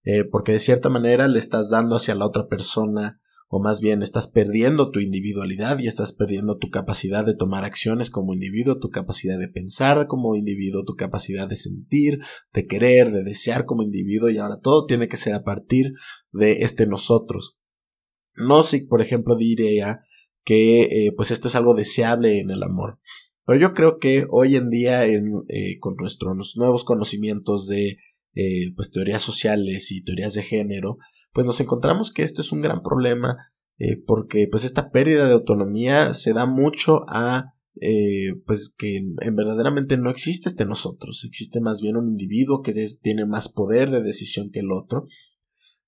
Eh, 0.02 0.24
porque 0.24 0.52
de 0.52 0.60
cierta 0.60 0.88
manera 0.88 1.28
le 1.28 1.38
estás 1.38 1.68
dando 1.68 1.96
hacia 1.96 2.14
la 2.14 2.24
otra 2.24 2.48
persona 2.48 3.20
o 3.52 3.60
más 3.60 3.80
bien 3.80 4.00
estás 4.02 4.28
perdiendo 4.28 4.92
tu 4.92 5.00
individualidad 5.00 5.80
y 5.80 5.88
estás 5.88 6.12
perdiendo 6.12 6.56
tu 6.56 6.70
capacidad 6.70 7.26
de 7.26 7.34
tomar 7.34 7.64
acciones 7.64 8.08
como 8.08 8.32
individuo, 8.32 8.78
tu 8.78 8.90
capacidad 8.90 9.40
de 9.40 9.48
pensar 9.48 10.06
como 10.06 10.36
individuo, 10.36 10.84
tu 10.84 10.94
capacidad 10.94 11.48
de 11.48 11.56
sentir, 11.56 12.20
de 12.54 12.66
querer, 12.68 13.10
de 13.10 13.24
desear 13.24 13.64
como 13.64 13.82
individuo 13.82 14.30
y 14.30 14.38
ahora 14.38 14.60
todo 14.60 14.86
tiene 14.86 15.08
que 15.08 15.16
ser 15.16 15.34
a 15.34 15.42
partir 15.42 15.94
de 16.30 16.62
este 16.62 16.86
nosotros. 16.86 17.58
No 18.36 18.62
si, 18.62 18.86
por 18.86 19.02
ejemplo, 19.02 19.34
diría 19.34 20.04
que 20.44 20.82
eh, 20.82 21.12
pues 21.16 21.32
esto 21.32 21.48
es 21.48 21.56
algo 21.56 21.74
deseable 21.74 22.38
en 22.38 22.50
el 22.50 22.62
amor. 22.62 23.00
Pero 23.44 23.58
yo 23.58 23.74
creo 23.74 23.98
que 23.98 24.26
hoy 24.30 24.54
en 24.54 24.70
día, 24.70 25.04
eh, 25.06 25.20
con 25.80 25.96
nuestros 25.96 26.56
nuevos 26.56 26.84
conocimientos 26.84 27.66
de 27.66 27.98
eh, 28.36 28.72
pues 28.76 28.92
teorías 28.92 29.22
sociales 29.22 29.90
y 29.90 30.04
teorías 30.04 30.34
de 30.34 30.44
género, 30.44 30.98
pues 31.32 31.46
nos 31.46 31.60
encontramos 31.60 32.12
que 32.12 32.22
esto 32.22 32.40
es 32.40 32.52
un 32.52 32.60
gran 32.60 32.82
problema 32.82 33.36
eh, 33.80 33.96
porque 34.06 34.46
pues 34.50 34.64
esta 34.64 34.90
pérdida 34.90 35.26
de 35.26 35.32
autonomía 35.32 36.12
se 36.12 36.34
da 36.34 36.44
mucho 36.44 37.06
a 37.08 37.54
eh, 37.80 38.34
pues 38.46 38.74
que 38.76 38.98
en, 38.98 39.36
verdaderamente 39.36 39.96
no 39.96 40.10
existe 40.10 40.50
este 40.50 40.66
nosotros, 40.66 41.24
existe 41.24 41.62
más 41.62 41.80
bien 41.80 41.96
un 41.96 42.08
individuo 42.08 42.60
que 42.60 42.74
tiene 43.02 43.24
más 43.24 43.48
poder 43.48 43.90
de 43.90 44.02
decisión 44.02 44.50
que 44.50 44.60
el 44.60 44.70
otro. 44.70 45.06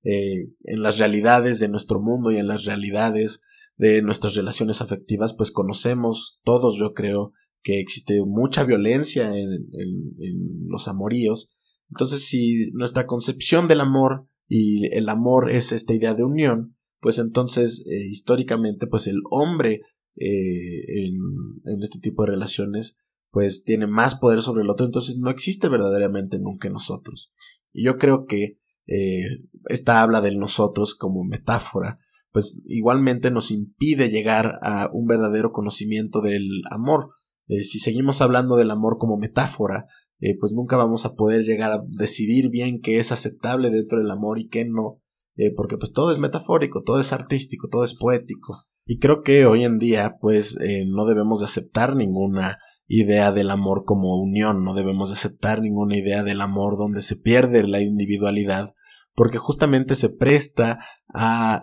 Eh, 0.04 0.48
en 0.64 0.82
las 0.82 0.98
realidades 0.98 1.60
de 1.60 1.68
nuestro 1.68 2.00
mundo 2.00 2.30
y 2.30 2.38
en 2.38 2.48
las 2.48 2.64
realidades 2.64 3.42
de 3.76 4.00
nuestras 4.00 4.36
relaciones 4.36 4.80
afectivas, 4.80 5.34
pues 5.36 5.50
conocemos 5.50 6.40
todos, 6.44 6.78
yo 6.78 6.94
creo, 6.94 7.32
que 7.62 7.78
existe 7.78 8.24
mucha 8.24 8.64
violencia 8.64 9.36
en, 9.36 9.52
en 9.52 10.66
los 10.66 10.88
amoríos. 10.88 11.56
Entonces, 11.90 12.24
si 12.24 12.70
nuestra 12.72 13.06
concepción 13.06 13.68
del 13.68 13.80
amor 13.80 14.28
y 14.54 14.94
el 14.94 15.08
amor 15.08 15.50
es 15.50 15.72
esta 15.72 15.94
idea 15.94 16.12
de 16.12 16.24
unión, 16.24 16.76
pues 17.00 17.18
entonces 17.18 17.86
eh, 17.90 18.06
históricamente 18.10 18.86
pues 18.86 19.06
el 19.06 19.22
hombre 19.30 19.80
eh, 20.16 21.06
en, 21.06 21.82
este 21.82 22.00
tipo 22.00 22.22
de 22.22 22.32
relaciones 22.32 22.98
pues 23.30 23.64
tiene 23.64 23.86
más 23.86 24.14
poder 24.16 24.42
sobre 24.42 24.62
el 24.62 24.68
otro, 24.68 24.84
entonces 24.84 25.16
no 25.16 25.30
existe 25.30 25.70
verdaderamente 25.70 26.38
nunca 26.38 26.68
nosotros. 26.68 27.32
Y 27.72 27.84
yo 27.84 27.96
creo 27.96 28.26
que 28.26 28.58
eh, 28.88 29.24
esta 29.70 30.02
habla 30.02 30.20
del 30.20 30.38
nosotros 30.38 30.94
como 30.94 31.24
metáfora, 31.24 31.98
pues 32.30 32.60
igualmente 32.66 33.30
nos 33.30 33.50
impide 33.50 34.10
llegar 34.10 34.58
a 34.60 34.90
un 34.92 35.06
verdadero 35.06 35.50
conocimiento 35.52 36.20
del 36.20 36.46
amor. 36.70 37.08
si 37.46 37.78
seguimos 37.78 38.20
hablando 38.20 38.56
del 38.56 38.70
amor 38.70 38.98
como 38.98 39.16
metáfora, 39.16 39.86
eh, 40.24 40.36
pues 40.38 40.52
nunca 40.52 40.76
vamos 40.76 41.04
a 41.04 41.16
poder 41.16 41.42
llegar 41.42 41.72
a 41.72 41.82
decidir 41.84 42.48
bien 42.48 42.80
qué 42.80 43.00
es 43.00 43.10
aceptable 43.10 43.70
dentro 43.70 43.98
del 43.98 44.08
amor 44.08 44.38
y 44.38 44.46
qué 44.46 44.64
no, 44.64 45.02
eh, 45.34 45.52
porque 45.52 45.76
pues 45.76 45.92
todo 45.92 46.12
es 46.12 46.20
metafórico, 46.20 46.84
todo 46.84 47.00
es 47.00 47.12
artístico, 47.12 47.68
todo 47.68 47.82
es 47.84 47.94
poético. 47.94 48.56
Y 48.86 49.00
creo 49.00 49.22
que 49.24 49.46
hoy 49.46 49.64
en 49.64 49.80
día 49.80 50.18
pues 50.20 50.60
eh, 50.60 50.84
no 50.86 51.06
debemos 51.06 51.40
de 51.40 51.46
aceptar 51.46 51.96
ninguna 51.96 52.60
idea 52.86 53.32
del 53.32 53.50
amor 53.50 53.82
como 53.84 54.16
unión, 54.22 54.62
no 54.62 54.74
debemos 54.74 55.08
de 55.08 55.14
aceptar 55.14 55.60
ninguna 55.60 55.96
idea 55.96 56.22
del 56.22 56.40
amor 56.40 56.78
donde 56.78 57.02
se 57.02 57.16
pierde 57.16 57.66
la 57.66 57.82
individualidad, 57.82 58.74
porque 59.16 59.38
justamente 59.38 59.96
se 59.96 60.08
presta 60.08 60.84
a 61.12 61.62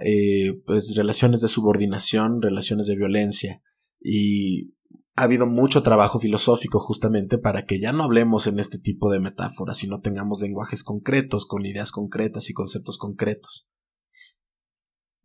pues 0.66 0.96
relaciones 0.98 1.40
de 1.40 1.48
subordinación, 1.48 2.42
relaciones 2.42 2.88
de 2.88 2.98
violencia 2.98 3.62
y 4.02 4.74
ha 5.20 5.24
habido 5.24 5.48
mucho 5.48 5.84
trabajo 5.84 6.18
filosófico 6.18 6.80
justamente 6.80 7.38
para 7.38 7.66
que 7.66 7.78
ya 7.78 7.92
no 7.92 8.04
hablemos 8.04 8.48
en 8.48 8.58
este 8.58 8.80
tipo 8.80 9.12
de 9.12 9.20
metáforas, 9.20 9.78
sino 9.78 10.00
tengamos 10.00 10.40
lenguajes 10.40 10.82
concretos, 10.82 11.46
con 11.46 11.66
ideas 11.66 11.92
concretas 11.92 12.50
y 12.50 12.54
conceptos 12.54 12.98
concretos. 12.98 13.70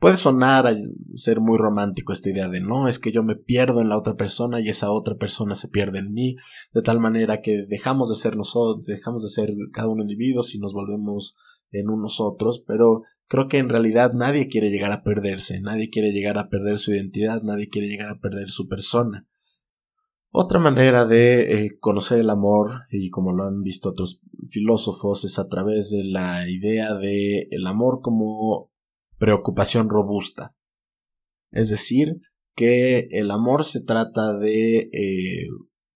Puede 0.00 0.16
sonar 0.16 0.66
a 0.66 0.74
ser 1.14 1.40
muy 1.40 1.58
romántico 1.58 2.12
esta 2.12 2.28
idea 2.28 2.48
de 2.48 2.60
no, 2.60 2.88
es 2.88 2.98
que 2.98 3.12
yo 3.12 3.22
me 3.22 3.36
pierdo 3.36 3.80
en 3.80 3.88
la 3.88 3.96
otra 3.96 4.16
persona 4.16 4.58
y 4.58 4.68
esa 4.68 4.90
otra 4.90 5.14
persona 5.14 5.54
se 5.54 5.68
pierde 5.68 6.00
en 6.00 6.12
mí, 6.12 6.34
de 6.72 6.82
tal 6.82 6.98
manera 6.98 7.40
que 7.40 7.64
dejamos 7.64 8.08
de 8.08 8.16
ser 8.16 8.36
nosotros, 8.36 8.86
dejamos 8.86 9.22
de 9.22 9.28
ser 9.28 9.54
cada 9.72 9.88
uno 9.88 10.02
individuos 10.02 10.56
y 10.56 10.58
nos 10.58 10.72
volvemos 10.72 11.38
en 11.70 11.88
unos 11.88 12.20
otros, 12.20 12.64
pero 12.66 13.02
creo 13.28 13.46
que 13.46 13.58
en 13.58 13.68
realidad 13.68 14.12
nadie 14.12 14.48
quiere 14.48 14.70
llegar 14.70 14.90
a 14.90 15.04
perderse, 15.04 15.60
nadie 15.60 15.88
quiere 15.88 16.10
llegar 16.10 16.36
a 16.36 16.48
perder 16.48 16.78
su 16.78 16.90
identidad, 16.90 17.42
nadie 17.44 17.68
quiere 17.68 17.86
llegar 17.86 18.08
a 18.08 18.18
perder 18.18 18.50
su 18.50 18.68
persona. 18.68 19.28
Otra 20.36 20.58
manera 20.58 21.06
de 21.06 21.64
eh, 21.64 21.78
conocer 21.78 22.18
el 22.18 22.28
amor, 22.28 22.86
y 22.90 23.08
como 23.08 23.32
lo 23.32 23.44
han 23.44 23.62
visto 23.62 23.90
otros 23.90 24.20
filósofos, 24.48 25.24
es 25.24 25.38
a 25.38 25.48
través 25.48 25.90
de 25.92 26.02
la 26.02 26.50
idea 26.50 26.92
de 26.94 27.46
el 27.52 27.64
amor 27.68 28.00
como 28.02 28.72
preocupación 29.16 29.88
robusta. 29.88 30.56
Es 31.52 31.70
decir, 31.70 32.20
que 32.56 33.06
el 33.12 33.30
amor 33.30 33.64
se 33.64 33.84
trata 33.84 34.36
de 34.36 34.90
eh, 34.92 35.46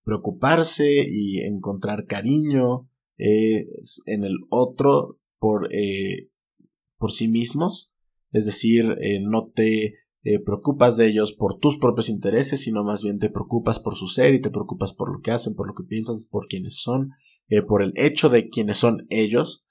preocuparse 0.05 1.05
y 1.05 1.39
encontrar 1.39 2.07
cariño 2.07 2.89
eh, 3.19 3.67
en 4.07 4.23
el 4.23 4.37
otro 4.51 5.19
por, 5.41 5.69
por 6.97 7.11
sí 7.11 7.27
mismos. 7.27 7.93
Es 8.31 8.47
decir, 8.47 8.97
no 9.23 9.49
te 9.49 9.95
eh, 10.31 10.41
preocupas 10.45 10.99
de 10.99 11.07
ellos 11.07 11.33
por 11.33 11.59
tus 11.59 11.79
propios 11.79 12.11
intereses, 12.11 12.61
sino 12.61 12.85
más 12.85 13.03
bien 13.03 13.19
te 13.19 13.31
preocupas 13.31 13.79
por 13.79 13.95
su 13.95 14.09
ser 14.09 14.35
y 14.35 14.43
te 14.43 14.51
preocupas 14.51 14.93
por 14.93 15.11
lo 15.11 15.23
que 15.23 15.31
hacen, 15.31 15.55
por 15.55 15.67
lo 15.67 15.73
que 15.73 15.85
piensan, 15.85 16.17
por 16.31 16.49
quienes 16.49 16.83
son, 16.83 17.13
eh, 17.49 17.63
por 17.63 17.83
el 17.83 17.95
hecho 17.97 18.29
de 18.29 18.51
quienes 18.51 18.77
son 18.77 19.07
ellos. 19.09 19.65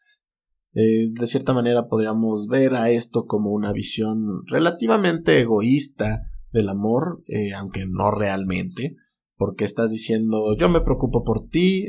Eh, 0.73 1.09
de 1.11 1.27
cierta 1.27 1.53
manera 1.53 1.87
podríamos 1.87 2.47
ver 2.47 2.73
a 2.73 2.89
esto 2.89 3.27
como 3.27 3.51
una 3.51 3.71
visión 3.71 4.47
relativamente 4.47 5.39
egoísta 5.39 6.23
del 6.51 6.69
amor, 6.69 7.21
aunque 7.55 7.85
no 7.87 8.09
realmente, 8.09 8.95
porque 9.35 9.63
estás 9.63 9.91
diciendo 9.91 10.55
yo 10.57 10.69
me 10.69 10.81
preocupo 10.81 11.23
por 11.23 11.49
ti, 11.49 11.85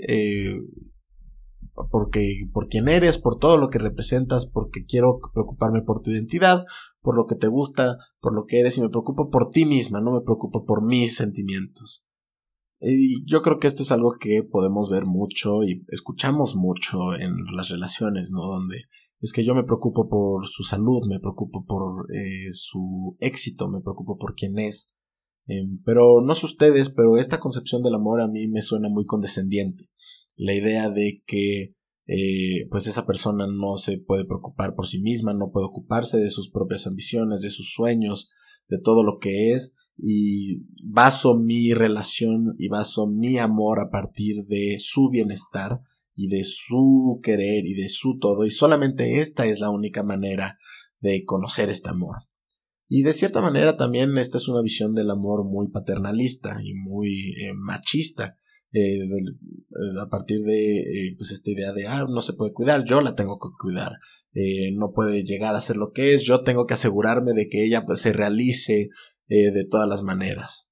porque 1.90 2.48
por 2.52 2.68
quién 2.68 2.88
eres, 2.88 3.16
por 3.16 3.38
todo 3.38 3.56
lo 3.56 3.70
que 3.70 3.78
representas, 3.78 4.44
porque 4.44 4.84
quiero 4.84 5.20
preocuparme 5.32 5.80
por 5.80 6.00
tu 6.00 6.10
identidad, 6.10 6.64
por 7.00 7.16
lo 7.16 7.26
que 7.26 7.36
te 7.36 7.48
gusta, 7.48 7.96
por 8.20 8.34
lo 8.34 8.44
que 8.46 8.60
eres 8.60 8.78
y 8.78 8.80
me 8.80 8.88
preocupo 8.88 9.30
por 9.30 9.50
ti 9.50 9.64
misma, 9.64 10.00
no 10.00 10.12
me 10.12 10.22
preocupo 10.22 10.64
por 10.64 10.84
mis 10.84 11.16
sentimientos. 11.16 12.06
Y 12.80 13.24
yo 13.24 13.42
creo 13.42 13.58
que 13.58 13.66
esto 13.66 13.82
es 13.82 13.90
algo 13.90 14.16
que 14.20 14.44
podemos 14.44 14.88
ver 14.88 15.04
mucho 15.04 15.64
y 15.64 15.84
escuchamos 15.88 16.54
mucho 16.54 17.14
en 17.14 17.34
las 17.56 17.70
relaciones, 17.70 18.30
¿no? 18.32 18.42
Donde 18.42 18.84
es 19.20 19.32
que 19.32 19.44
yo 19.44 19.54
me 19.54 19.64
preocupo 19.64 20.08
por 20.08 20.46
su 20.46 20.62
salud, 20.62 21.02
me 21.08 21.18
preocupo 21.18 21.64
por 21.64 22.06
eh, 22.14 22.52
su 22.52 23.16
éxito, 23.18 23.68
me 23.68 23.80
preocupo 23.80 24.16
por 24.16 24.34
quién 24.34 24.58
es. 24.58 24.96
Em, 25.46 25.82
pero 25.84 26.20
no 26.22 26.34
sé 26.34 26.46
ustedes, 26.46 26.90
pero 26.90 27.16
esta 27.16 27.40
concepción 27.40 27.82
del 27.82 27.94
amor 27.94 28.20
a 28.20 28.28
mí 28.28 28.46
me 28.46 28.62
suena 28.62 28.88
muy 28.88 29.06
condescendiente 29.06 29.88
la 30.38 30.54
idea 30.54 30.88
de 30.88 31.22
que 31.26 31.74
eh, 32.08 32.66
pues 32.70 32.86
esa 32.86 33.06
persona 33.06 33.46
no 33.46 33.76
se 33.76 33.98
puede 33.98 34.24
preocupar 34.24 34.74
por 34.74 34.86
sí 34.86 35.02
misma, 35.02 35.34
no 35.34 35.50
puede 35.52 35.66
ocuparse 35.66 36.16
de 36.16 36.30
sus 36.30 36.50
propias 36.50 36.86
ambiciones, 36.86 37.42
de 37.42 37.50
sus 37.50 37.74
sueños, 37.74 38.30
de 38.68 38.78
todo 38.78 39.02
lo 39.02 39.18
que 39.18 39.52
es 39.52 39.76
y 39.98 40.62
baso 40.82 41.38
mi 41.38 41.74
relación 41.74 42.54
y 42.56 42.68
baso 42.68 43.08
mi 43.08 43.38
amor 43.38 43.78
a 43.80 43.90
partir 43.90 44.46
de 44.46 44.76
su 44.78 45.10
bienestar 45.10 45.82
y 46.14 46.28
de 46.28 46.44
su 46.44 47.20
querer 47.22 47.66
y 47.66 47.74
de 47.74 47.90
su 47.90 48.18
todo 48.18 48.46
y 48.46 48.50
solamente 48.52 49.20
esta 49.20 49.44
es 49.44 49.60
la 49.60 49.68
única 49.68 50.02
manera 50.02 50.58
de 51.00 51.24
conocer 51.26 51.68
este 51.68 51.90
amor. 51.90 52.16
Y 52.88 53.02
de 53.02 53.12
cierta 53.12 53.42
manera 53.42 53.76
también 53.76 54.16
esta 54.16 54.38
es 54.38 54.48
una 54.48 54.62
visión 54.62 54.94
del 54.94 55.10
amor 55.10 55.44
muy 55.44 55.68
paternalista 55.68 56.58
y 56.64 56.72
muy 56.72 57.34
eh, 57.42 57.52
machista 57.54 58.38
eh, 58.70 58.98
eh, 59.02 59.98
a 59.98 60.10
partir 60.10 60.42
de 60.42 60.80
eh, 60.80 61.14
pues 61.16 61.30
esta 61.30 61.50
idea 61.50 61.72
de 61.72 61.86
ah 61.86 62.06
no 62.06 62.20
se 62.20 62.34
puede 62.34 62.52
cuidar 62.52 62.84
yo 62.84 63.00
la 63.00 63.14
tengo 63.14 63.38
que 63.38 63.48
cuidar 63.58 63.92
no 64.74 64.92
puede 64.92 65.24
llegar 65.24 65.56
a 65.56 65.60
ser 65.62 65.76
lo 65.76 65.90
que 65.90 66.12
es 66.12 66.22
yo 66.22 66.42
tengo 66.42 66.66
que 66.66 66.74
asegurarme 66.74 67.32
de 67.32 67.48
que 67.48 67.64
ella 67.64 67.86
pues 67.86 68.02
se 68.02 68.12
realice 68.12 68.90
de 69.26 69.66
todas 69.68 69.88
las 69.88 70.02
maneras 70.02 70.70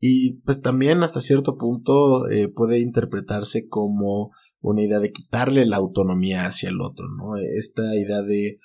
y 0.00 0.40
pues 0.42 0.62
también 0.62 1.02
hasta 1.02 1.20
cierto 1.20 1.58
punto 1.58 2.24
puede 2.54 2.78
interpretarse 2.78 3.68
como 3.68 4.30
una 4.60 4.82
idea 4.82 4.98
de 4.98 5.12
quitarle 5.12 5.66
la 5.66 5.76
autonomía 5.76 6.46
hacia 6.46 6.70
el 6.70 6.80
otro 6.80 7.06
no 7.08 7.36
esta 7.36 7.82
idea 7.96 8.22
de 8.22 8.60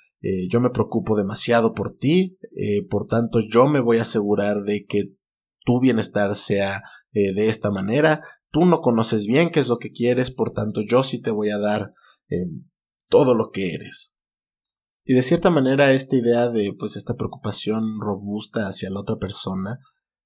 yo 0.48 0.62
me 0.62 0.70
preocupo 0.70 1.14
demasiado 1.14 1.74
por 1.74 1.94
ti, 1.94 2.38
por 2.88 3.06
tanto 3.08 3.40
yo 3.40 3.68
me 3.68 3.80
voy 3.80 3.98
a 3.98 4.02
asegurar 4.02 4.62
de 4.62 4.86
que 4.86 5.14
tu 5.66 5.78
bienestar 5.78 6.36
sea 6.36 6.80
de 7.12 7.48
esta 7.48 7.70
manera, 7.70 8.22
tú 8.52 8.66
no 8.66 8.80
conoces 8.80 9.26
bien 9.26 9.50
qué 9.50 9.58
es 9.58 9.68
lo 9.68 9.78
que 9.78 9.90
quieres, 9.90 10.30
por 10.30 10.52
tanto 10.52 10.82
yo 10.82 11.02
sí 11.02 11.20
te 11.20 11.32
voy 11.32 11.50
a 11.50 11.58
dar 11.58 11.92
todo 13.08 13.34
lo 13.34 13.50
que 13.50 13.74
eres. 13.74 14.20
Y 15.04 15.14
de 15.14 15.22
cierta 15.22 15.50
manera 15.50 15.92
esta 15.92 16.16
idea 16.16 16.48
de 16.48 16.74
pues 16.78 16.96
esta 16.96 17.14
preocupación 17.14 18.00
robusta 18.00 18.68
hacia 18.68 18.90
la 18.90 19.00
otra 19.00 19.16
persona, 19.16 19.80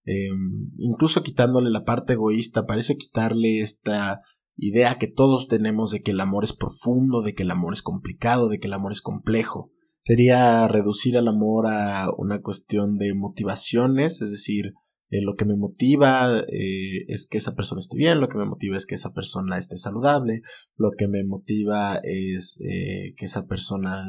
em, 0.04 0.70
incluso 0.76 1.22
quitándole 1.22 1.70
la 1.70 1.84
parte 1.84 2.12
egoísta, 2.12 2.66
parece 2.66 2.96
quitarle 2.98 3.60
esta 3.60 4.20
idea 4.56 4.98
que 4.98 5.08
todos 5.08 5.48
tenemos 5.48 5.90
de 5.90 6.02
que 6.02 6.10
el 6.10 6.20
amor 6.20 6.44
es 6.44 6.52
profundo, 6.52 7.22
de 7.22 7.34
que 7.34 7.42
el 7.42 7.50
amor 7.50 7.72
es 7.72 7.82
complicado, 7.82 8.48
de 8.48 8.58
que 8.58 8.66
el 8.66 8.74
amor 8.74 8.92
es 8.92 9.02
complejo. 9.02 9.72
Sería 10.04 10.68
reducir 10.68 11.18
al 11.18 11.28
amor 11.28 11.66
a 11.66 12.10
una 12.16 12.40
cuestión 12.40 12.96
de 12.96 13.14
motivaciones, 13.14 14.22
es 14.22 14.30
decir, 14.30 14.74
eh, 15.08 15.20
lo 15.22 15.36
que 15.36 15.44
me 15.44 15.56
motiva 15.56 16.40
eh, 16.48 17.04
es 17.06 17.28
que 17.28 17.38
esa 17.38 17.54
persona 17.54 17.80
esté 17.80 17.96
bien, 17.96 18.20
lo 18.20 18.28
que 18.28 18.38
me 18.38 18.46
motiva 18.46 18.76
es 18.76 18.86
que 18.86 18.96
esa 18.96 19.12
persona 19.12 19.56
esté 19.56 19.76
saludable, 19.76 20.42
lo 20.76 20.90
que 20.98 21.06
me 21.06 21.22
motiva 21.24 22.00
es 22.02 22.60
eh, 22.60 23.14
que 23.16 23.26
esa 23.26 23.46
persona 23.46 24.04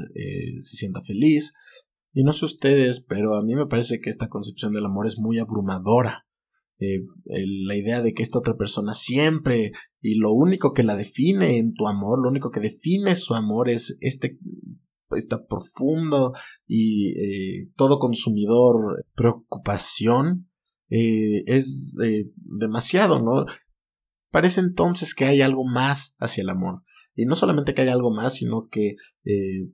se 0.59 0.77
sienta 0.77 1.01
feliz. 1.01 1.53
Y 2.13 2.23
no 2.23 2.33
sé 2.33 2.45
ustedes, 2.45 3.05
pero 3.07 3.35
a 3.35 3.43
mí 3.43 3.53
me 3.53 3.67
parece 3.67 3.99
que 4.01 4.09
esta 4.09 4.27
concepción 4.27 4.73
del 4.73 4.85
amor 4.85 5.05
es 5.05 5.19
muy 5.19 5.37
abrumadora. 5.37 6.25
la 6.79 7.75
idea 7.75 8.01
de 8.01 8.13
que 8.13 8.23
esta 8.23 8.39
otra 8.39 8.55
persona 8.55 8.95
siempre 8.95 9.71
y 10.01 10.15
lo 10.15 10.31
único 10.33 10.73
que 10.73 10.83
la 10.83 10.95
define 10.95 11.59
en 11.59 11.73
tu 11.73 11.87
amor, 11.87 12.19
lo 12.21 12.29
único 12.29 12.49
que 12.49 12.59
define 12.59 13.15
su 13.15 13.35
amor 13.35 13.69
es 13.69 13.97
este 14.01 14.39
esta 15.11 15.45
profundo 15.45 16.33
y 16.67 17.69
todo 17.75 17.99
consumidor 17.99 19.05
preocupación 19.15 20.47
eh, 20.89 21.43
es 21.47 21.95
eh, 22.03 22.31
demasiado, 22.35 23.21
¿no? 23.21 23.45
Parece 24.31 24.61
entonces 24.61 25.13
que 25.13 25.25
hay 25.25 25.41
algo 25.41 25.65
más 25.65 26.15
hacia 26.19 26.41
el 26.41 26.49
amor. 26.49 26.83
Y 27.15 27.25
no 27.25 27.35
solamente 27.35 27.73
que 27.73 27.81
hay 27.81 27.89
algo 27.89 28.11
más, 28.11 28.35
sino 28.35 28.67
que 28.69 28.95
eh, 29.25 29.71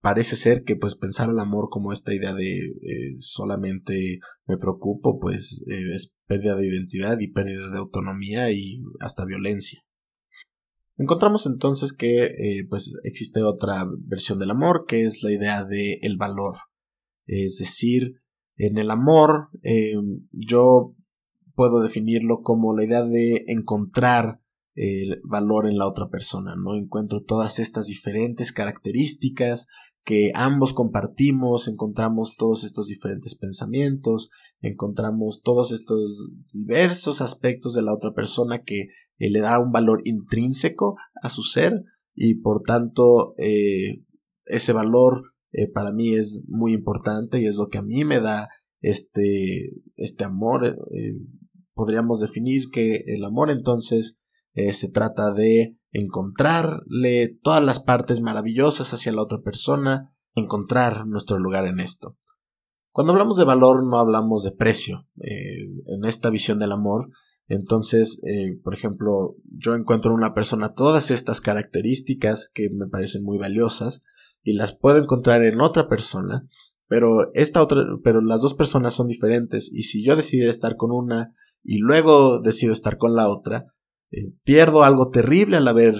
parece 0.00 0.36
ser 0.36 0.64
que 0.64 0.76
pues 0.76 0.94
pensar 0.96 1.30
el 1.30 1.38
amor 1.38 1.68
como 1.70 1.92
esta 1.92 2.12
idea 2.12 2.34
de 2.34 2.58
solamente 3.18 4.18
me 4.46 4.56
preocupo, 4.56 5.20
pues 5.20 5.64
es 5.94 6.18
pérdida 6.26 6.56
de 6.56 6.66
identidad 6.66 7.20
y 7.20 7.28
pérdida 7.28 7.70
de 7.70 7.78
autonomía 7.78 8.50
y 8.50 8.82
hasta 8.98 9.26
violencia. 9.26 9.80
Encontramos 10.96 11.46
entonces 11.46 11.92
que 11.92 12.64
pues 12.68 12.98
existe 13.04 13.42
otra 13.42 13.86
versión 14.00 14.38
del 14.38 14.50
amor 14.50 14.86
que 14.88 15.04
es 15.04 15.22
la 15.22 15.32
idea 15.32 15.64
de 15.64 16.00
el 16.02 16.16
valor. 16.16 16.56
Es 17.26 17.58
decir, 17.58 18.19
en 18.66 18.76
el 18.76 18.90
amor, 18.90 19.48
eh, 19.62 19.94
yo 20.32 20.94
puedo 21.54 21.80
definirlo 21.80 22.42
como 22.42 22.76
la 22.76 22.84
idea 22.84 23.02
de 23.02 23.44
encontrar 23.48 24.40
el 24.74 25.20
valor 25.24 25.66
en 25.66 25.78
la 25.78 25.86
otra 25.86 26.10
persona, 26.10 26.54
¿no? 26.56 26.76
Encuentro 26.76 27.22
todas 27.22 27.58
estas 27.58 27.86
diferentes 27.86 28.52
características 28.52 29.68
que 30.04 30.30
ambos 30.34 30.72
compartimos, 30.74 31.68
encontramos 31.68 32.36
todos 32.36 32.64
estos 32.64 32.88
diferentes 32.88 33.34
pensamientos, 33.34 34.30
encontramos 34.60 35.42
todos 35.42 35.72
estos 35.72 36.34
diversos 36.52 37.20
aspectos 37.20 37.74
de 37.74 37.82
la 37.82 37.94
otra 37.94 38.12
persona 38.12 38.62
que 38.62 38.88
eh, 39.18 39.30
le 39.30 39.40
da 39.40 39.58
un 39.58 39.72
valor 39.72 40.02
intrínseco 40.04 40.96
a 41.22 41.30
su 41.30 41.42
ser 41.42 41.82
y 42.14 42.34
por 42.36 42.62
tanto 42.62 43.34
eh, 43.38 44.04
ese 44.44 44.72
valor 44.72 45.29
eh, 45.52 45.70
para 45.70 45.92
mí 45.92 46.14
es 46.14 46.46
muy 46.48 46.72
importante 46.72 47.40
y 47.40 47.46
es 47.46 47.56
lo 47.56 47.68
que 47.68 47.78
a 47.78 47.82
mí 47.82 48.04
me 48.04 48.20
da 48.20 48.48
este, 48.80 49.72
este 49.96 50.24
amor. 50.24 50.64
Eh, 50.66 51.14
podríamos 51.74 52.20
definir 52.20 52.70
que 52.70 53.04
el 53.06 53.24
amor 53.24 53.50
entonces 53.50 54.20
eh, 54.54 54.72
se 54.72 54.90
trata 54.90 55.32
de 55.32 55.76
encontrarle 55.92 57.38
todas 57.42 57.64
las 57.64 57.80
partes 57.80 58.20
maravillosas 58.20 58.92
hacia 58.92 59.12
la 59.12 59.22
otra 59.22 59.40
persona, 59.40 60.14
encontrar 60.34 61.06
nuestro 61.06 61.38
lugar 61.38 61.66
en 61.66 61.80
esto. 61.80 62.16
Cuando 62.92 63.12
hablamos 63.12 63.36
de 63.36 63.44
valor 63.44 63.84
no 63.84 63.98
hablamos 63.98 64.42
de 64.44 64.52
precio. 64.52 65.08
en 65.16 66.04
esta 66.04 66.30
visión 66.30 66.58
del 66.58 66.72
amor, 66.72 67.10
entonces, 67.46 68.20
por 68.62 68.74
ejemplo, 68.74 69.36
yo 69.44 69.74
encuentro 69.74 70.10
en 70.10 70.18
una 70.18 70.34
persona 70.34 70.74
todas 70.74 71.10
estas 71.10 71.40
características 71.40 72.50
que 72.52 72.68
me 72.70 72.88
parecen 72.88 73.22
muy 73.24 73.38
valiosas 73.38 74.02
y 74.42 74.54
las 74.54 74.76
puedo 74.76 74.98
encontrar 74.98 75.44
en 75.44 75.60
otra 75.60 75.88
persona, 75.88 76.48
pero 76.88 77.32
esta 77.34 77.62
otra, 77.62 77.84
pero 78.02 78.20
las 78.20 78.42
dos 78.42 78.54
personas 78.54 78.94
son 78.94 79.06
diferentes 79.06 79.72
y 79.72 79.84
si 79.84 80.04
yo 80.04 80.16
decido 80.16 80.50
estar 80.50 80.76
con 80.76 80.90
una 80.90 81.34
y 81.62 81.78
luego 81.78 82.40
decido 82.40 82.72
estar 82.72 82.98
con 82.98 83.14
la 83.14 83.28
otra, 83.28 83.66
eh, 84.10 84.32
pierdo 84.44 84.82
algo 84.82 85.10
terrible 85.10 85.56
al 85.56 85.68
haber 85.68 85.94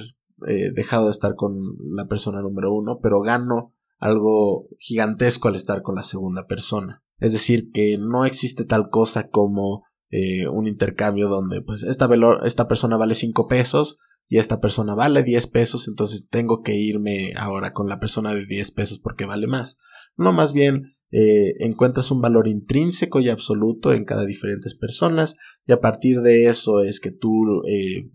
eh, 0.47 0.73
dejado 0.73 1.07
de 1.07 1.13
estar 1.13 1.35
con 1.35 1.55
la 1.95 2.07
persona 2.07 2.41
número 2.41 2.73
uno, 2.73 2.99
pero 3.03 3.21
gano 3.21 3.75
algo 3.99 4.69
gigantesco 4.79 5.49
al 5.49 5.57
estar 5.57 5.83
con 5.83 5.95
la 5.95 6.03
segunda 6.03 6.47
persona. 6.47 7.05
Es 7.19 7.33
decir, 7.33 7.71
que 7.71 7.99
no 7.99 8.25
existe 8.25 8.65
tal 8.65 8.89
cosa 8.89 9.29
como 9.29 9.85
eh, 10.09 10.49
un 10.49 10.67
intercambio 10.67 11.29
donde 11.29 11.61
pues 11.61 11.83
esta, 11.83 12.09
esta 12.45 12.67
persona 12.67 12.97
vale 12.97 13.15
5 13.15 13.47
pesos, 13.47 14.01
y 14.31 14.39
esta 14.39 14.61
persona 14.61 14.95
vale 14.95 15.25
10 15.25 15.49
pesos, 15.49 15.89
entonces 15.89 16.29
tengo 16.31 16.63
que 16.63 16.77
irme 16.77 17.33
ahora 17.37 17.73
con 17.73 17.89
la 17.89 17.99
persona 17.99 18.33
de 18.33 18.47
10 18.47 18.71
pesos 18.71 19.01
porque 19.01 19.27
vale 19.27 19.49
más. 19.49 19.81
No, 20.17 20.33
más 20.33 20.53
bien 20.53 20.95
eh, 21.11 21.55
encuentras 21.59 22.13
un 22.13 22.21
valor 22.21 22.47
intrínseco 22.47 23.19
y 23.19 23.29
absoluto 23.29 23.93
en 23.93 24.05
cada 24.05 24.25
diferente 24.25 24.71
personas 24.81 25.37
y 25.67 25.73
a 25.73 25.81
partir 25.81 26.21
de 26.21 26.47
eso 26.47 26.81
es 26.81 27.01
que 27.01 27.11
tú 27.11 27.63
eh, 27.69 28.13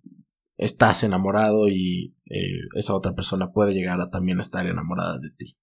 estás 0.56 1.04
enamorado 1.04 1.68
y 1.68 2.16
eh, 2.30 2.62
esa 2.76 2.96
otra 2.96 3.14
persona 3.14 3.52
puede 3.52 3.74
llegar 3.74 4.00
a 4.00 4.10
también 4.10 4.40
estar 4.40 4.66
enamorada 4.66 5.20
de 5.20 5.32
ti. 5.38 5.58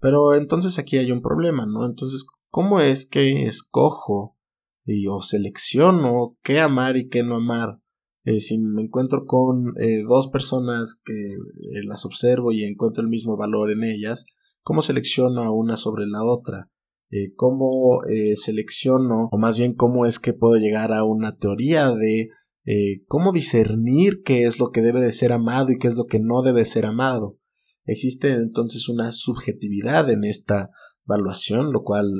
Pero 0.00 0.34
entonces 0.34 0.78
aquí 0.78 0.96
hay 0.96 1.12
un 1.12 1.20
problema, 1.20 1.66
¿no? 1.66 1.84
Entonces, 1.84 2.24
¿cómo 2.48 2.80
es 2.80 3.06
que 3.06 3.44
escojo 3.44 4.38
y 4.86 5.06
o 5.06 5.20
selecciono 5.20 6.38
qué 6.42 6.60
amar 6.60 6.96
y 6.96 7.10
qué 7.10 7.22
no 7.22 7.36
amar? 7.36 7.82
Eh, 8.26 8.40
si 8.40 8.58
me 8.58 8.82
encuentro 8.82 9.24
con 9.24 9.74
eh, 9.80 10.02
dos 10.02 10.26
personas 10.26 11.00
que 11.04 11.14
eh, 11.14 11.84
las 11.86 12.04
observo 12.04 12.50
y 12.50 12.64
encuentro 12.64 13.04
el 13.04 13.08
mismo 13.08 13.36
valor 13.36 13.70
en 13.70 13.84
ellas, 13.84 14.26
¿cómo 14.62 14.82
selecciono 14.82 15.42
a 15.42 15.52
una 15.52 15.76
sobre 15.76 16.06
la 16.06 16.24
otra? 16.24 16.70
¿Cómo 17.36 18.00
selecciono, 18.34 19.28
o 19.30 19.38
más 19.38 19.56
bien 19.56 19.74
cómo 19.74 20.06
es 20.06 20.18
que 20.18 20.32
puedo 20.32 20.56
llegar 20.56 20.92
a 20.92 21.04
una 21.04 21.36
teoría 21.36 21.92
de 21.92 22.30
cómo 23.06 23.30
discernir 23.30 24.22
qué 24.24 24.44
es 24.44 24.58
lo 24.58 24.70
que 24.70 24.82
debe 24.82 25.00
de 25.00 25.12
ser 25.12 25.32
amado 25.32 25.70
y 25.70 25.78
qué 25.78 25.86
es 25.86 25.96
lo 25.96 26.06
que 26.06 26.18
no 26.18 26.42
debe 26.42 26.64
ser 26.64 26.84
amado? 26.84 27.38
Existe 27.84 28.32
entonces 28.32 28.88
una 28.88 29.12
subjetividad 29.12 30.10
en 30.10 30.24
esta 30.24 30.70
evaluación, 31.06 31.72
lo 31.72 31.84
cual 31.84 32.10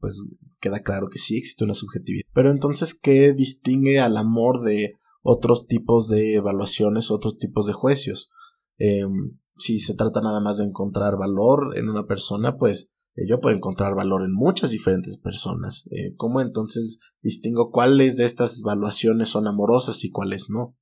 pues 0.00 0.28
queda 0.60 0.80
claro 0.80 1.06
que 1.08 1.20
sí 1.20 1.38
existe 1.38 1.64
una 1.64 1.74
subjetividad. 1.74 2.24
Pero 2.34 2.50
entonces, 2.50 2.98
¿qué 3.00 3.32
distingue 3.32 4.00
al 4.00 4.16
amor 4.16 4.64
de 4.64 4.94
otros 5.26 5.66
tipos 5.66 6.08
de 6.08 6.36
evaluaciones, 6.36 7.10
otros 7.10 7.36
tipos 7.36 7.66
de 7.66 7.72
juicios. 7.72 8.32
Em, 8.78 9.38
si 9.58 9.80
se 9.80 9.96
trata 9.96 10.20
nada 10.20 10.40
más 10.40 10.58
de 10.58 10.64
encontrar 10.64 11.18
valor 11.18 11.76
en 11.76 11.88
una 11.88 12.06
persona, 12.06 12.56
pues 12.56 12.92
eh, 13.16 13.22
yo 13.28 13.40
puedo 13.40 13.56
encontrar 13.56 13.96
valor 13.96 14.22
en 14.22 14.32
muchas 14.32 14.70
diferentes 14.70 15.18
personas. 15.18 15.88
Eh, 15.90 16.14
¿Cómo 16.16 16.40
entonces 16.40 17.00
distingo 17.22 17.72
cuáles 17.72 18.16
de 18.16 18.24
estas 18.24 18.60
evaluaciones 18.60 19.28
son 19.28 19.48
amorosas 19.48 20.04
y 20.04 20.10
cuáles 20.10 20.48
no? 20.48 20.76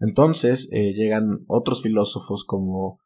Entonces 0.00 0.68
eh, 0.72 0.92
llegan 0.94 1.44
otros 1.46 1.82
filósofos 1.82 2.44
como 2.44 2.98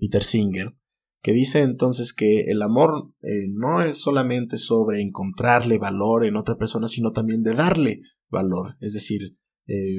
Peter 0.00 0.24
Singer, 0.24 0.76
que 1.20 1.32
dice 1.32 1.62
entonces 1.62 2.12
que 2.12 2.42
el 2.48 2.62
amor 2.62 3.12
no 3.54 3.82
es 3.82 4.00
solamente 4.00 4.56
sobre 4.56 5.00
encontrarle 5.00 5.78
valor 5.78 6.24
en 6.24 6.36
otra 6.36 6.56
persona, 6.56 6.88
sino 6.88 7.12
también 7.12 7.42
de 7.42 7.54
darle 7.54 8.02
valor. 8.30 8.76
Es 8.80 8.94
decir, 8.94 9.36
eh, 9.66 9.98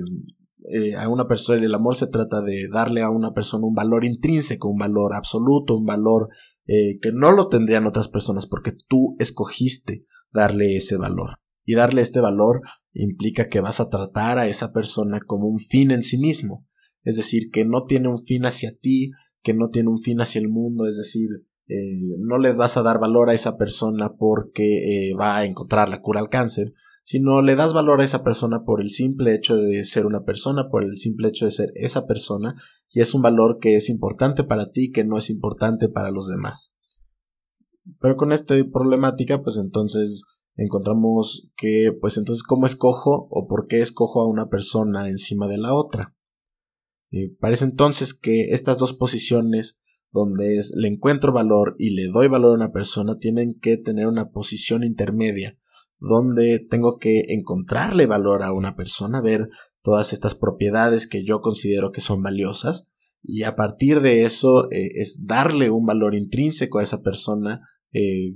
eh, 0.72 0.96
a 0.96 1.08
una 1.08 1.28
persona, 1.28 1.64
el 1.64 1.74
amor 1.74 1.96
se 1.96 2.08
trata 2.08 2.42
de 2.42 2.68
darle 2.68 3.02
a 3.02 3.10
una 3.10 3.34
persona 3.34 3.66
un 3.66 3.74
valor 3.74 4.04
intrínseco, 4.04 4.70
un 4.70 4.78
valor 4.78 5.14
absoluto, 5.14 5.78
un 5.78 5.86
valor 5.86 6.30
eh, 6.68 7.00
que 7.02 7.12
no 7.14 7.32
lo 7.32 7.48
tendrían 7.48 7.88
otras 7.88 8.08
personas 8.08 8.46
porque 8.46 8.74
tú 8.88 9.16
escogiste 9.20 10.06
darle 10.32 10.76
ese 10.76 10.98
valor. 10.98 11.36
Y 11.66 11.76
darle 11.76 12.02
este 12.02 12.20
valor 12.20 12.62
implica 12.94 13.48
que 13.48 13.62
vas 13.62 13.80
a 13.80 13.90
tratar 13.90 14.38
a 14.38 14.48
esa 14.48 14.74
persona 14.74 15.20
como 15.26 15.48
un 15.48 15.60
fin 15.60 15.92
en 15.92 16.04
sí 16.04 16.18
mismo. 16.18 16.68
Es 17.04 17.16
decir, 17.16 17.50
que 17.52 17.64
no 17.64 17.84
tiene 17.86 18.10
un 18.10 18.20
fin 18.20 18.46
hacia 18.46 18.72
ti, 18.76 19.10
que 19.42 19.54
no 19.54 19.70
tiene 19.70 19.90
un 19.90 20.00
fin 20.00 20.22
hacia 20.22 20.42
el 20.42 20.50
mundo, 20.50 20.86
es 20.88 20.98
decir, 20.98 21.30
no 22.20 22.38
le 22.38 22.54
vas 22.54 22.78
a 22.78 22.82
dar 22.82 23.00
valor 23.00 23.30
a 23.30 23.34
esa 23.34 23.58
persona 23.58 24.16
porque 24.18 25.14
va 25.20 25.38
a 25.38 25.46
encontrar 25.46 25.90
la 25.90 26.02
cura 26.02 26.20
al 26.20 26.30
cáncer, 26.30 26.74
sino 27.04 27.42
le 27.42 27.56
das 27.56 27.74
valor 27.74 28.02
a 28.02 28.06
esa 28.06 28.24
persona 28.24 28.64
por 28.66 28.82
el 28.82 28.92
simple 28.92 29.34
hecho 29.34 29.58
de 29.58 29.84
ser 29.84 30.06
una 30.06 30.26
persona, 30.26 30.70
por 30.70 30.84
el 30.84 30.98
simple 30.98 31.30
hecho 31.30 31.46
de 31.46 31.52
ser 31.52 31.72
esa 31.76 32.06
persona, 32.06 32.56
y 32.90 33.02
es 33.02 33.16
un 33.16 33.22
valor 33.22 33.58
que 33.60 33.76
es 33.76 33.90
importante 33.90 34.44
para 34.44 34.72
ti, 34.72 34.92
que 34.92 35.04
no 35.04 35.18
es 35.18 35.30
importante 35.30 35.90
para 35.90 36.12
los 36.12 36.28
demás. 36.28 36.76
Pero 38.00 38.16
con 38.16 38.32
esta 38.32 38.56
problemática, 38.72 39.42
pues 39.42 39.58
entonces 39.58 40.24
encontramos 40.56 41.52
que, 41.56 41.98
pues 42.00 42.18
entonces, 42.18 42.44
¿cómo 42.44 42.66
escojo 42.66 43.28
o 43.32 43.48
por 43.48 43.66
qué 43.68 43.82
escojo 43.82 44.22
a 44.22 44.28
una 44.28 44.50
persona 44.50 45.10
encima 45.10 45.48
de 45.48 45.58
la 45.58 45.74
otra? 45.74 46.16
Eh, 47.12 47.36
parece 47.40 47.66
entonces 47.66 48.14
que 48.14 48.52
estas 48.52 48.78
dos 48.78 48.94
posiciones, 48.94 49.82
donde 50.12 50.62
le 50.76 50.88
encuentro 50.88 51.34
valor 51.34 51.76
y 51.78 51.92
le 51.92 52.08
doy 52.08 52.28
valor 52.28 52.52
a 52.52 52.66
una 52.66 52.72
persona, 52.72 53.18
tienen 53.18 53.60
que 53.60 53.78
tener 53.78 54.08
una 54.08 54.32
posición 54.32 54.84
intermedia, 54.84 55.58
donde 56.00 56.60
tengo 56.60 56.98
que 56.98 57.26
encontrarle 57.30 58.06
valor 58.06 58.44
a 58.44 58.54
una 58.54 58.76
persona, 58.76 59.22
ver 59.22 59.50
todas 59.82 60.14
estas 60.14 60.36
propiedades 60.36 61.08
que 61.08 61.24
yo 61.24 61.42
considero 61.42 61.92
que 61.92 62.02
son 62.02 62.22
valiosas, 62.22 62.92
y 63.22 63.44
a 63.44 63.56
partir 63.56 64.02
de 64.02 64.24
eso 64.24 64.72
eh, 64.72 64.92
es 64.96 65.26
darle 65.26 65.70
un 65.70 65.86
valor 65.86 66.16
intrínseco 66.16 66.80
a 66.80 66.84
esa 66.84 67.04
persona 67.04 67.68
eh, 67.92 68.36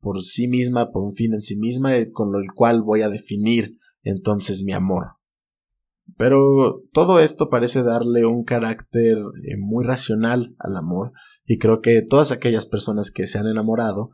por 0.00 0.22
sí 0.22 0.48
misma, 0.48 0.92
por 0.92 1.02
un 1.02 1.12
fin 1.12 1.34
en 1.34 1.42
sí 1.42 1.56
misma, 1.56 1.92
con 2.12 2.34
el 2.34 2.52
cual 2.54 2.82
voy 2.82 3.02
a 3.02 3.08
definir 3.08 3.78
entonces 4.02 4.62
mi 4.62 4.72
amor. 4.72 5.21
Pero 6.22 6.84
todo 6.92 7.18
esto 7.18 7.50
parece 7.50 7.82
darle 7.82 8.24
un 8.26 8.44
carácter 8.44 9.18
eh, 9.18 9.56
muy 9.58 9.84
racional 9.84 10.54
al 10.60 10.76
amor, 10.76 11.10
y 11.44 11.58
creo 11.58 11.80
que 11.80 12.00
todas 12.00 12.30
aquellas 12.30 12.64
personas 12.64 13.10
que 13.10 13.26
se 13.26 13.38
han 13.38 13.48
enamorado, 13.48 14.10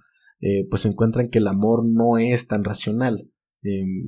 pues 0.70 0.86
encuentran 0.86 1.28
que 1.28 1.38
el 1.38 1.48
amor 1.48 1.82
no 1.84 2.16
es 2.16 2.46
tan 2.46 2.64
racional. 2.64 3.28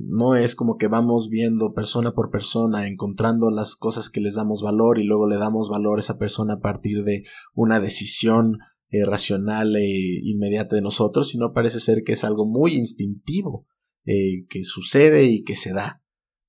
no 0.07 0.35
es 0.35 0.55
como 0.55 0.77
que 0.77 0.87
vamos 0.87 1.29
viendo 1.29 1.73
persona 1.73 2.13
por 2.13 2.31
persona, 2.31 2.87
encontrando 2.87 3.51
las 3.51 3.75
cosas 3.75 4.09
que 4.09 4.21
les 4.21 4.35
damos 4.35 4.63
valor 4.63 4.97
y 4.97 5.03
luego 5.03 5.27
le 5.27 5.37
damos 5.37 5.69
valor 5.69 5.99
a 5.99 6.01
esa 6.01 6.17
persona 6.17 6.53
a 6.53 6.59
partir 6.59 7.03
de 7.03 7.25
una 7.53 7.79
decisión 7.79 8.57
eh, 8.93 9.05
racional 9.05 9.73
e 9.77 10.19
inmediata 10.21 10.75
de 10.75 10.81
nosotros, 10.81 11.29
sino 11.29 11.53
parece 11.53 11.79
ser 11.79 12.03
que 12.03 12.11
es 12.11 12.25
algo 12.25 12.45
muy 12.45 12.73
instintivo 12.73 13.65
eh, 14.03 14.45
que 14.49 14.65
sucede 14.65 15.27
y 15.27 15.43
que 15.43 15.55
se 15.55 15.71
da. 15.71 16.00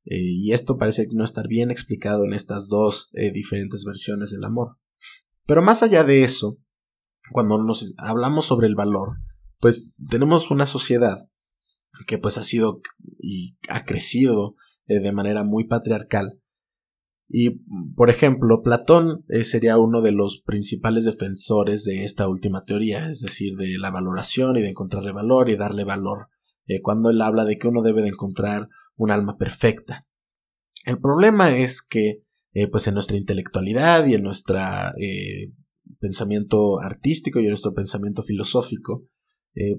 Y 0.05 0.53
esto 0.53 0.79
parece 0.79 1.07
no 1.13 1.25
estar 1.25 1.47
bien 1.47 1.71
explicado 1.71 2.25
en 2.25 2.33
estas 2.33 2.69
dos 2.69 3.11
diferentes 3.33 3.85
versiones 3.85 4.31
del 4.31 4.45
amor. 4.45 4.79
Pero 5.47 5.63
más 5.63 5.83
allá 5.83 6.03
de 6.03 6.25
eso, 6.25 6.59
cuando 7.31 7.63
nos 7.63 7.95
hablamos 7.99 8.47
sobre 8.47 8.67
el 8.67 8.75
valor, 8.75 9.19
pues 9.61 9.95
tenemos 10.11 10.51
una 10.51 10.67
sociedad 10.67 11.19
que 12.07 12.19
pues 12.19 12.37
ha 12.37 12.43
sido 12.43 12.81
y 13.19 13.57
ha 13.69 13.85
crecido 13.85 14.57
de 14.87 15.13
manera 15.13 15.45
muy 15.45 15.65
patriarcal 15.65 16.43
y, 17.35 17.63
por 17.97 18.11
ejemplo, 18.11 18.63
Platón 18.63 19.25
eh, 19.31 19.45
sería 19.45 19.79
uno 19.79 20.03
de 20.03 20.13
los 20.13 20.43
principales 20.43 21.07
defensores 21.07 21.83
de 21.85 22.05
esta 22.05 22.29
última 22.29 22.67
teoría, 22.67 23.09
es 23.11 23.23
decir, 23.23 23.57
de 23.57 23.79
la 23.79 23.91
valoración 23.91 24.55
y 24.57 24.61
de 24.61 24.69
encontrarle 24.69 25.13
valor 25.13 25.49
y 25.49 25.57
darle 25.57 25.85
valor, 25.85 26.29
eh, 26.67 26.83
cuando 26.83 27.09
él 27.09 27.23
habla 27.23 27.47
de 27.47 27.57
que 27.57 27.69
uno 27.69 27.81
debe 27.81 28.03
de 28.03 28.09
encontrar 28.09 28.69
un 28.97 29.11
alma 29.11 29.37
perfecta. 29.37 30.07
El 30.85 30.99
problema 30.99 31.57
es 31.57 31.83
que, 31.83 32.25
eh, 32.53 32.69
pues 32.69 32.87
en 32.87 32.95
nuestra 32.95 33.17
intelectualidad 33.17 34.07
y 34.07 34.15
en 34.15 34.23
nuestro 34.23 34.59
pensamiento 36.01 36.81
artístico 36.81 37.41
y 37.41 37.45
en 37.45 37.51
nuestro 37.51 37.75
pensamiento 37.75 38.23
filosófico, 38.23 39.07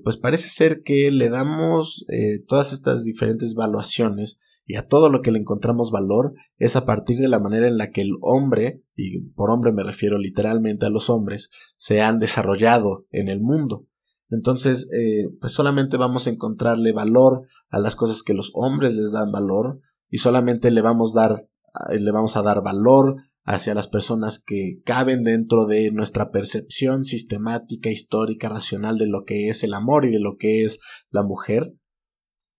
pues 0.03 0.17
parece 0.17 0.49
ser 0.49 0.83
que 0.83 1.11
le 1.11 1.29
damos 1.29 2.05
todas 2.47 2.73
estas 2.73 3.03
diferentes 3.03 3.55
valuaciones 3.55 4.39
y 4.65 4.75
a 4.75 4.87
todo 4.87 5.09
lo 5.09 5.21
que 5.21 5.31
le 5.31 5.39
encontramos 5.39 5.91
valor 5.91 6.33
es 6.57 6.75
a 6.75 6.85
partir 6.85 7.17
de 7.17 7.27
la 7.27 7.39
manera 7.39 7.67
en 7.67 7.77
la 7.77 7.91
que 7.91 8.01
el 8.01 8.13
hombre, 8.21 8.83
y 8.95 9.19
por 9.31 9.51
hombre 9.51 9.73
me 9.73 9.83
refiero 9.83 10.17
literalmente 10.17 10.85
a 10.85 10.89
los 10.89 11.09
hombres, 11.09 11.51
se 11.75 12.01
han 12.01 12.19
desarrollado 12.19 13.05
en 13.11 13.27
el 13.27 13.41
mundo. 13.41 13.87
Entonces, 14.29 14.89
eh, 14.93 15.29
pues 15.39 15.53
solamente 15.53 15.97
vamos 15.97 16.27
a 16.27 16.31
encontrarle 16.31 16.91
valor 16.91 17.47
a 17.69 17.79
las 17.79 17.95
cosas 17.95 18.23
que 18.23 18.33
los 18.33 18.51
hombres 18.55 18.95
les 18.95 19.11
dan 19.11 19.31
valor 19.31 19.81
y 20.09 20.19
solamente 20.19 20.71
le 20.71 20.81
vamos, 20.81 21.13
dar, 21.13 21.47
eh, 21.89 21.99
le 21.99 22.11
vamos 22.11 22.37
a 22.37 22.41
dar 22.41 22.63
valor 22.63 23.17
hacia 23.45 23.75
las 23.75 23.87
personas 23.87 24.41
que 24.43 24.81
caben 24.85 25.23
dentro 25.23 25.65
de 25.65 25.91
nuestra 25.91 26.31
percepción 26.31 27.03
sistemática, 27.03 27.89
histórica, 27.89 28.49
racional 28.49 28.97
de 28.97 29.07
lo 29.07 29.25
que 29.25 29.49
es 29.49 29.63
el 29.63 29.73
amor 29.73 30.05
y 30.05 30.11
de 30.11 30.19
lo 30.19 30.37
que 30.37 30.63
es 30.63 30.79
la 31.09 31.23
mujer. 31.23 31.75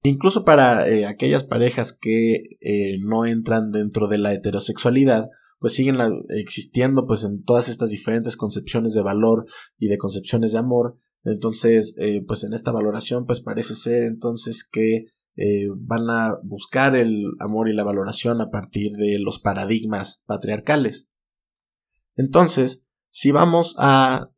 Incluso 0.03 0.45
para 0.45 0.87
eh, 0.87 1.07
aquellas 1.07 1.45
parejas 1.45 1.99
que 1.99 2.59
eh, 2.61 2.99
no 3.01 3.25
entran 3.25 3.71
dentro 3.71 4.07
de 4.07 4.19
la 4.19 4.35
heterosexualidad, 4.35 5.31
pues 5.59 5.73
siguen 5.73 5.97
existiendo 6.29 7.07
pues 7.07 7.25
en 7.25 7.43
todas 7.43 7.71
estas 7.71 7.89
diferentes 7.89 8.37
concepciones 8.37 8.93
de 8.93 9.01
valor 9.01 9.47
y 9.79 9.89
de 9.89 9.97
concepciones 9.97 10.53
de 10.53 10.59
amor. 10.59 10.99
Entonces, 11.25 11.97
eh, 11.99 12.23
pues 12.27 12.45
en 12.45 12.53
esta 12.53 12.71
valoración 12.71 13.27
pues 13.27 13.41
parece 13.41 13.75
ser 13.75 14.05
entonces 14.05 14.69
que 14.71 15.07
van 15.77 16.09
a 16.11 16.37
buscar 16.45 16.95
el 16.95 17.25
amor 17.41 17.69
y 17.69 17.73
la 17.73 17.83
valoración 17.83 18.41
a 18.41 18.51
partir 18.51 18.93
de 18.93 19.19
los 19.19 19.41
paradigmas 19.41 20.23
patriarcales. 20.29 21.11
Entonces, 22.15 22.89
si 23.11 23.33
vamos 23.33 23.75
a 23.81 24.31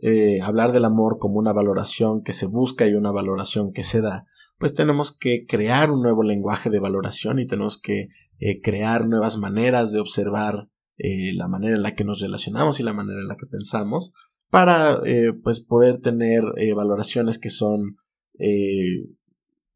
hablar 0.43 0.73
del 0.73 0.87
amor 0.87 1.19
como 1.19 1.35
una 1.35 1.53
valoración 1.53 2.23
que 2.23 2.33
se 2.33 2.47
busca 2.47 2.87
y 2.87 2.95
una 2.95 3.11
valoración 3.11 3.75
que 3.75 3.83
se 3.83 4.01
da, 4.01 4.27
pues 4.59 4.75
tenemos 4.75 5.17
que 5.17 5.47
crear 5.47 5.91
un 5.91 6.03
nuevo 6.03 6.23
lenguaje 6.23 6.71
de 6.71 6.81
valoración 6.81 7.39
y 7.39 7.47
tenemos 7.47 7.81
que 7.81 8.09
eh, 8.39 8.61
crear 8.63 9.07
nuevas 9.07 9.37
maneras 9.39 9.93
de 9.93 10.01
observar 10.01 10.69
eh, 10.97 11.35
la 11.35 11.47
manera 11.49 11.77
en 11.77 11.83
la 11.83 11.95
que 11.95 12.05
nos 12.05 12.21
relacionamos 12.21 12.81
y 12.81 12.83
la 12.83 12.95
manera 12.95 13.21
en 13.21 13.29
la 13.29 13.37
que 13.37 13.47
pensamos 13.47 14.15
para 14.51 15.01
eh, 15.05 15.33
pues 15.43 15.61
poder 15.61 15.99
tener 15.99 16.43
valoraciones 16.75 17.39
que 17.39 17.51
son 17.51 17.97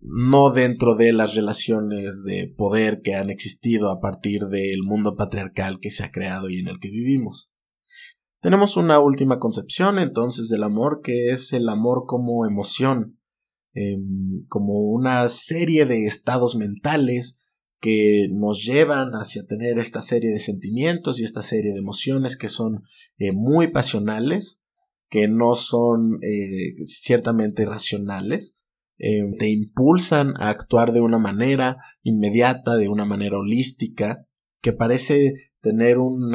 no 0.01 0.51
dentro 0.51 0.95
de 0.97 1.13
las 1.13 1.35
relaciones 1.35 2.25
de 2.25 2.53
poder 2.57 3.01
que 3.03 3.15
han 3.15 3.31
existido 3.31 3.91
a 3.91 4.01
partir 4.01 4.47
del 4.49 4.83
mundo 4.83 5.17
patriarcal 5.17 5.81
que 5.81 5.91
se 5.91 6.05
ha 6.05 6.13
creado 6.13 6.51
y 6.51 6.59
en 6.59 6.69
el 6.69 6.79
que 6.79 6.91
vivimos. 6.91 7.51
Tenemos 8.41 8.77
una 8.77 8.99
última 8.99 9.39
concepción 9.39 9.99
entonces 9.99 10.49
del 10.49 10.63
amor 10.63 11.01
que 11.03 11.31
es 11.31 11.53
el 11.55 11.69
amor 11.69 12.05
como 12.07 12.47
emoción 12.47 13.19
Em, 13.73 14.47
como 14.49 14.81
una 14.81 15.29
serie 15.29 15.87
de 15.87 16.07
estados 16.07 16.57
mentales 16.57 17.41
que 17.81 18.27
nos 18.33 18.65
llevan 18.65 19.11
hacia 19.13 19.47
tener 19.47 19.79
esta 19.79 20.03
serie 20.03 20.31
de 20.31 20.41
sentimientos 20.41 21.21
y 21.21 21.25
esta 21.25 21.43
serie 21.43 21.73
de 21.73 21.79
emociones 21.79 22.37
que 22.37 22.49
son 22.49 22.83
eh, 23.19 23.31
muy 23.33 23.69
pasionales, 23.69 24.60
que 25.11 25.29
no 25.29 25.57
son 25.57 26.21
eh, 26.23 26.77
ciertamente 26.85 27.67
racionales, 27.67 28.63
em, 28.97 29.37
te 29.37 29.49
impulsan 29.49 30.35
a 30.37 30.49
actuar 30.49 30.93
de 30.93 31.01
una 31.01 31.19
manera 31.19 31.79
inmediata, 32.03 32.77
de 32.77 32.89
una 32.89 33.05
manera 33.05 33.39
holística, 33.39 34.27
que 34.63 34.73
parece 34.73 35.35
tener 35.61 35.99
un 35.99 36.33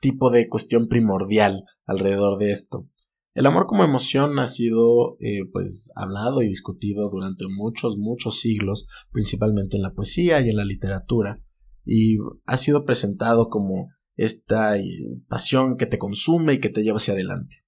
tipo 0.00 0.30
de 0.30 0.48
cuestión 0.48 0.88
primordial 0.88 1.64
alrededor 1.86 2.38
de 2.38 2.52
esto. 2.52 2.88
El 3.34 3.46
amor 3.46 3.66
como 3.66 3.84
emoción 3.84 4.38
ha 4.38 4.48
sido 4.48 5.16
eh, 5.20 5.44
pues 5.52 5.92
hablado 5.96 6.42
y 6.42 6.48
discutido 6.48 7.08
durante 7.08 7.46
muchos, 7.48 7.96
muchos 7.96 8.40
siglos, 8.40 8.88
principalmente 9.12 9.76
en 9.76 9.82
la 9.82 9.94
poesía 9.94 10.40
y 10.40 10.50
en 10.50 10.56
la 10.56 10.64
literatura, 10.64 11.42
y 11.84 12.16
ha 12.46 12.56
sido 12.56 12.84
presentado 12.84 13.48
como 13.48 13.90
esta 14.16 14.76
eh, 14.76 14.82
pasión 15.28 15.76
que 15.76 15.86
te 15.86 15.98
consume 15.98 16.54
y 16.54 16.60
que 16.60 16.68
te 16.68 16.82
lleva 16.82 16.96
hacia 16.96 17.14
adelante. 17.14 17.67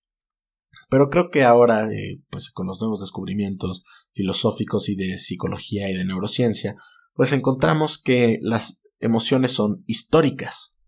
Pero 0.90 1.09
creo 1.09 1.31
que 1.31 1.44
ahora, 1.44 1.90
eh, 1.92 2.20
pues 2.31 2.50
con 2.50 2.66
los 2.66 2.81
nuevos 2.81 3.00
descubrimientos 3.00 3.85
filosóficos 4.12 4.88
y 4.88 4.96
de 4.96 5.18
psicología 5.18 5.88
y 5.88 5.94
de 5.94 6.05
neurociencia, 6.05 6.76
pues 7.14 7.33
encontramos 7.33 8.03
que 8.03 8.38
las 8.42 8.83
emociones 8.98 9.53
son 9.53 9.85
históricas. 9.87 10.79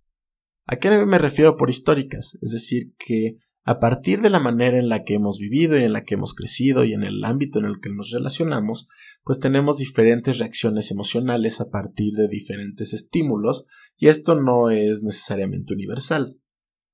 ¿A 0.66 0.76
qué 0.76 0.90
me 1.06 1.18
refiero 1.18 1.56
por 1.56 1.70
históricas? 1.70 2.36
Es 2.42 2.50
decir, 2.50 2.94
que 2.98 3.36
a 3.64 3.78
partir 3.78 4.20
de 4.20 4.30
la 4.30 4.40
manera 4.40 4.78
en 4.78 4.88
la 4.88 5.04
que 5.04 5.14
hemos 5.14 5.38
vivido 5.38 5.78
y 5.78 5.82
en 5.84 5.92
la 5.92 6.02
que 6.02 6.14
hemos 6.14 6.34
crecido 6.34 6.82
y 6.82 6.94
en 6.94 7.04
el 7.04 7.22
ámbito 7.24 7.60
en 7.60 7.66
el 7.66 7.80
que 7.80 7.90
nos 7.90 8.10
relacionamos, 8.10 8.88
pues 9.22 9.38
tenemos 9.38 9.78
diferentes 9.78 10.38
reacciones 10.38 10.90
emocionales 10.90 11.60
a 11.60 11.70
partir 11.70 12.14
de 12.14 12.26
diferentes 12.26 12.92
estímulos 12.92 13.66
y 13.96 14.08
esto 14.08 14.34
no 14.34 14.70
es 14.70 15.04
necesariamente 15.04 15.74
universal. 15.74 16.40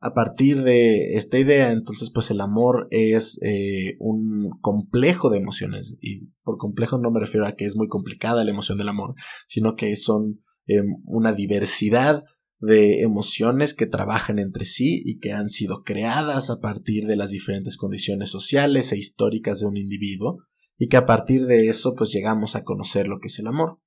A 0.01 0.15
partir 0.15 0.63
de 0.63 1.15
esta 1.15 1.39
idea, 1.41 1.73
entonces, 1.73 2.11
pues 2.15 2.31
el 2.31 2.41
amor 2.41 2.87
es 2.91 3.41
eh, 3.43 3.97
un 3.99 4.51
complejo 4.61 5.29
de 5.29 5.39
emociones 5.39 5.99
y 6.01 6.29
por 6.45 6.57
complejo 6.57 6.99
no 6.99 7.11
me 7.11 7.19
refiero 7.19 7.47
a 7.47 7.57
que 7.57 7.65
es 7.65 7.75
muy 7.75 7.89
complicada 7.89 8.45
la 8.45 8.51
emoción 8.53 8.79
del 8.79 8.89
amor, 8.89 9.15
sino 9.49 9.75
que 9.75 9.97
son 9.97 10.41
eh, 10.69 10.83
una 11.05 11.33
diversidad 11.33 12.23
de 12.61 13.03
emociones 13.03 13.75
que 13.75 13.87
trabajan 13.87 14.39
entre 14.39 14.65
sí 14.67 15.03
y 15.05 15.19
que 15.19 15.33
han 15.33 15.49
sido 15.49 15.83
creadas 15.83 16.51
a 16.51 16.61
partir 16.61 17.07
de 17.07 17.17
las 17.17 17.31
diferentes 17.31 17.77
condiciones 17.77 18.31
sociales 18.31 18.93
e 18.93 18.99
históricas 18.99 19.61
de 19.61 19.67
un 19.67 19.77
individuo 19.77 20.39
y 20.77 20.89
que 20.89 20.97
a 20.97 21.07
partir 21.07 21.47
de 21.47 21.69
eso 21.69 21.95
pues 21.97 22.13
llegamos 22.13 22.55
a 22.55 22.65
conocer 22.65 23.09
lo 23.09 23.19
que 23.19 23.29
es 23.29 23.39
el 23.41 23.49
amor. 23.49 23.81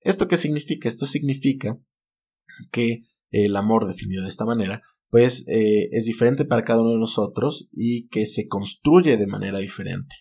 ¿Esto 0.00 0.26
qué 0.26 0.36
significa? 0.36 0.88
Esto 0.88 1.06
significa 1.06 1.78
que 2.72 3.02
el 3.30 3.56
amor 3.56 3.86
definido 3.86 4.22
de 4.22 4.28
esta 4.28 4.44
manera 4.44 4.82
pues 5.10 5.48
eh, 5.48 5.88
es 5.92 6.04
diferente 6.04 6.44
para 6.44 6.64
cada 6.64 6.82
uno 6.82 6.92
de 6.92 6.98
nosotros 6.98 7.70
y 7.72 8.08
que 8.08 8.26
se 8.26 8.48
construye 8.48 9.16
de 9.16 9.26
manera 9.26 9.58
diferente. 9.58 10.16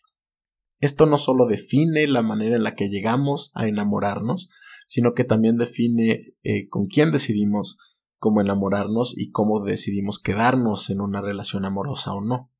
Esto 0.80 1.06
no 1.06 1.18
solo 1.18 1.46
define 1.48 2.08
la 2.08 2.22
manera 2.22 2.56
en 2.56 2.64
la 2.64 2.76
que 2.76 2.90
llegamos 2.90 3.52
a 3.56 3.68
enamorarnos, 3.68 4.50
sino 4.88 5.14
que 5.14 5.24
también 5.24 5.58
define 5.58 6.36
eh, 6.44 6.68
con 6.70 6.86
quién 6.88 7.12
decidimos 7.12 7.78
cómo 8.18 8.42
enamorarnos 8.42 9.18
y 9.18 9.32
cómo 9.32 9.64
decidimos 9.64 10.20
quedarnos 10.20 10.90
en 10.90 11.02
una 11.02 11.22
relación 11.22 11.66
amorosa 11.66 12.14
o 12.14 12.22
no. 12.24 12.52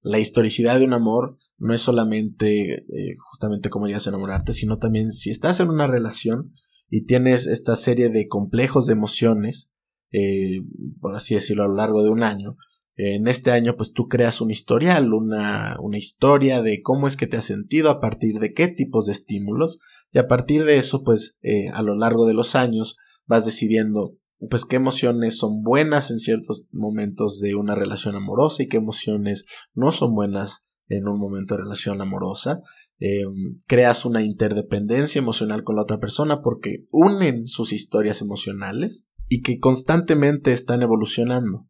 La 0.00 0.18
historicidad 0.18 0.78
de 0.78 0.84
un 0.84 0.94
amor 0.94 1.38
no 1.58 1.74
es 1.74 1.82
solamente 1.82 2.74
eh, 2.74 3.16
justamente 3.18 3.68
cómo 3.68 3.86
llegas 3.86 4.06
a 4.06 4.10
enamorarte, 4.10 4.52
sino 4.52 4.78
también 4.78 5.12
si 5.12 5.30
estás 5.30 5.60
en 5.60 5.68
una 5.68 5.86
relación 5.86 6.54
y 6.88 7.04
tienes 7.04 7.46
esta 7.46 7.76
serie 7.76 8.08
de 8.08 8.26
complejos 8.26 8.86
de 8.86 8.94
emociones, 8.94 9.72
eh, 10.12 10.62
por 11.00 11.14
así 11.14 11.34
decirlo, 11.34 11.64
a 11.64 11.68
lo 11.68 11.76
largo 11.76 12.02
de 12.02 12.10
un 12.10 12.22
año, 12.22 12.56
en 13.02 13.28
este 13.28 13.50
año 13.50 13.76
pues 13.76 13.92
tú 13.92 14.08
creas 14.08 14.40
un 14.40 14.50
historial, 14.50 15.14
una, 15.14 15.76
una 15.80 15.96
historia 15.96 16.60
de 16.60 16.82
cómo 16.82 17.06
es 17.06 17.16
que 17.16 17.26
te 17.26 17.38
has 17.38 17.46
sentido 17.46 17.88
a 17.88 18.00
partir 18.00 18.38
de 18.40 18.52
qué 18.52 18.68
tipos 18.68 19.06
de 19.06 19.12
estímulos 19.12 19.80
y 20.12 20.18
a 20.18 20.28
partir 20.28 20.64
de 20.64 20.76
eso 20.76 21.02
pues 21.02 21.38
eh, 21.42 21.68
a 21.70 21.82
lo 21.82 21.96
largo 21.96 22.26
de 22.26 22.34
los 22.34 22.54
años 22.54 22.98
vas 23.26 23.46
decidiendo 23.46 24.16
pues 24.50 24.64
qué 24.64 24.76
emociones 24.76 25.38
son 25.38 25.62
buenas 25.62 26.10
en 26.10 26.18
ciertos 26.18 26.68
momentos 26.72 27.40
de 27.40 27.54
una 27.54 27.74
relación 27.74 28.16
amorosa 28.16 28.62
y 28.62 28.68
qué 28.68 28.78
emociones 28.78 29.46
no 29.74 29.92
son 29.92 30.14
buenas 30.14 30.70
en 30.88 31.06
un 31.08 31.18
momento 31.18 31.54
de 31.54 31.62
relación 31.62 32.00
amorosa. 32.00 32.60
Eh, 32.98 33.24
creas 33.66 34.04
una 34.04 34.22
interdependencia 34.22 35.18
emocional 35.18 35.62
con 35.62 35.76
la 35.76 35.82
otra 35.82 36.00
persona 36.00 36.42
porque 36.42 36.86
unen 36.90 37.46
sus 37.46 37.72
historias 37.72 38.20
emocionales 38.22 39.09
y 39.32 39.42
que 39.42 39.60
constantemente 39.60 40.52
están 40.52 40.82
evolucionando. 40.82 41.68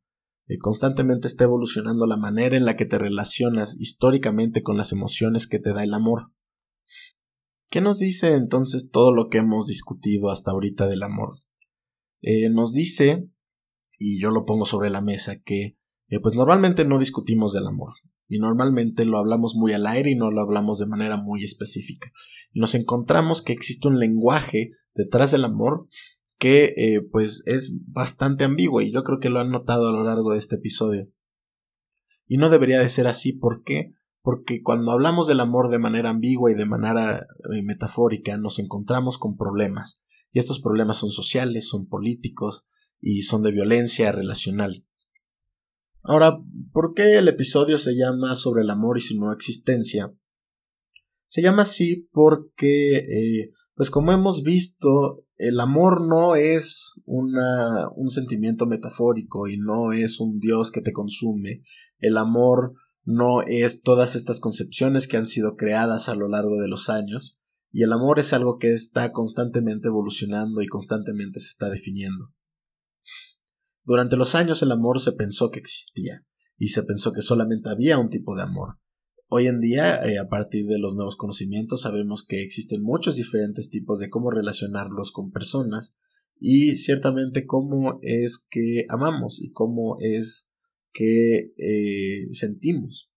Eh, 0.49 0.57
constantemente 0.59 1.29
está 1.29 1.45
evolucionando 1.45 2.07
la 2.07 2.17
manera 2.17 2.57
en 2.57 2.65
la 2.65 2.75
que 2.75 2.87
te 2.87 2.99
relacionas 2.99 3.79
históricamente 3.79 4.63
con 4.63 4.79
las 4.79 4.93
emociones 4.93 5.47
que 5.47 5.59
te 5.59 5.75
da 5.75 5.85
el 5.85 5.93
amor. 5.93 6.33
¿Qué 7.69 7.83
nos 7.83 7.99
dice 7.99 8.35
entonces 8.35 8.91
todo 8.91 9.15
lo 9.15 9.29
que 9.29 9.39
hemos 9.39 9.67
discutido 9.67 10.31
hasta 10.31 10.53
ahorita 10.53 10.89
del 10.89 11.03
amor? 11.03 11.43
Eh, 12.23 12.49
nos 12.49 12.73
dice, 12.73 13.29
y 13.99 14.19
yo 14.19 14.31
lo 14.31 14.47
pongo 14.47 14.65
sobre 14.65 14.89
la 14.89 15.03
mesa, 15.03 15.43
que 15.43 15.77
eh, 16.09 16.19
pues 16.21 16.35
normalmente 16.35 16.87
no 16.87 16.99
discutimos 16.99 17.53
del 17.53 17.67
amor, 17.67 17.93
y 18.27 18.39
normalmente 18.39 19.05
lo 19.05 19.19
hablamos 19.19 19.55
muy 19.55 19.75
al 19.75 19.87
aire 19.87 20.13
y 20.13 20.17
no 20.17 20.31
lo 20.31 20.41
hablamos 20.41 20.79
de 20.79 20.87
manera 20.87 21.19
muy 21.19 21.45
específica. 21.45 22.11
Y 22.53 22.61
nos 22.61 22.75
encontramos 22.75 23.43
que 23.43 23.53
existe 23.53 23.87
un 23.87 23.99
lenguaje 23.99 24.71
detrás 24.95 25.31
del 25.31 25.45
amor 25.45 25.89
que 26.41 26.73
eh, 26.79 27.03
pues 27.03 27.43
es 27.47 27.83
bastante 27.87 28.45
ambiguo 28.45 28.81
y 28.81 28.91
yo 28.91 29.05
creo 29.05 29.21
que 29.21 29.29
lo 29.29 29.41
han 29.41 29.51
notado 29.51 29.91
a 29.91 29.93
lo 29.93 30.03
largo 30.03 30.33
de 30.33 30.39
este 30.39 30.57
episodio. 30.57 31.13
Y 32.27 32.39
no 32.39 32.49
debería 32.49 32.81
de 32.81 32.89
ser 32.89 33.07
así, 33.07 33.35
¿por 33.35 33.63
qué? 33.63 33.93
Porque 34.23 34.63
cuando 34.63 34.93
hablamos 34.93 35.27
del 35.27 35.41
amor 35.41 35.69
de 35.69 35.79
manera 35.79 36.09
ambigua 36.09 36.51
y 36.51 36.55
de 36.55 36.65
manera 36.65 37.27
eh, 37.53 37.63
metafórica 37.63 38.39
nos 38.39 38.59
encontramos 38.59 39.19
con 39.19 39.37
problemas. 39.37 40.03
Y 40.33 40.39
estos 40.39 40.61
problemas 40.61 40.97
son 40.97 41.11
sociales, 41.11 41.69
son 41.69 41.87
políticos 41.87 42.67
y 43.01 43.23
son 43.23 43.43
de 43.43 43.53
violencia 43.53 44.11
relacional. 44.11 44.87
Ahora, 46.03 46.39
¿por 46.73 46.95
qué 46.95 47.19
el 47.19 47.29
episodio 47.29 47.77
se 47.77 47.95
llama 47.95 48.35
sobre 48.35 48.63
el 48.63 48.71
amor 48.71 48.97
y 48.97 49.03
su 49.03 49.21
no 49.21 49.31
existencia? 49.31 50.15
Se 51.27 51.43
llama 51.43 51.63
así 51.63 52.09
porque, 52.13 52.97
eh, 52.97 53.53
pues 53.75 53.91
como 53.91 54.13
hemos 54.13 54.43
visto, 54.43 55.17
el 55.41 55.59
amor 55.59 56.07
no 56.07 56.37
es 56.37 57.01
una, 57.07 57.89
un 57.97 58.11
sentimiento 58.11 58.67
metafórico 58.67 59.49
y 59.49 59.57
no 59.57 59.95
es 59.95 60.21
un 60.21 60.39
Dios 60.39 60.71
que 60.71 60.83
te 60.83 60.93
consume. 60.93 61.63
El 61.99 62.19
amor 62.19 62.75
no 63.05 63.41
es 63.41 63.83
todas 63.83 64.17
estas 64.17 64.39
concepciones 64.39 65.09
que 65.09 65.17
han 65.17 65.27
sido 65.27 65.57
creadas 65.57 66.11
a 66.11 66.15
lo 66.15 66.29
largo 66.29 66.61
de 66.61 66.69
los 66.69 66.91
años. 66.91 67.41
Y 67.73 67.85
el 67.85 67.93
amor 67.95 68.19
es 68.19 68.35
algo 68.35 68.59
que 68.59 68.75
está 68.75 69.13
constantemente 69.13 69.89
evolucionando 69.89 70.61
y 70.61 70.67
constantemente 70.67 71.41
se 71.41 71.49
está 71.49 71.71
definiendo. 71.71 72.35
Durante 73.85 74.19
los 74.19 74.35
años 74.35 74.61
el 74.61 74.73
amor 74.73 75.01
se 75.01 75.13
pensó 75.13 75.51
que 75.51 75.61
existía, 75.61 76.27
y 76.59 76.69
se 76.69 76.83
pensó 76.83 77.13
que 77.13 77.23
solamente 77.23 77.71
había 77.71 77.97
un 77.97 78.09
tipo 78.09 78.37
de 78.37 78.43
amor, 78.43 78.79
Hoy 79.33 79.47
en 79.47 79.61
día, 79.61 80.05
eh, 80.05 80.19
a 80.19 80.29
partir 80.29 80.67
de 80.67 80.81
los 80.81 80.97
nuevos 80.97 81.17
conocimientos, 81.17 81.83
sabemos 81.83 82.27
que 82.27 82.43
existen 82.43 82.83
muchos 82.83 83.15
diferentes 83.15 83.71
tipos 83.71 84.01
de 84.01 84.11
cómo 84.11 84.33
relacionarlos 84.33 85.13
con 85.13 85.31
personas 85.31 85.97
y 86.41 86.75
ciertamente 86.75 87.47
cómo 87.47 88.01
es 88.03 88.45
que 88.51 88.87
amamos 88.89 89.41
y 89.41 89.53
cómo 89.53 89.99
es 90.01 90.53
que 90.93 91.53
eh, 91.59 92.27
sentimos. 92.33 93.13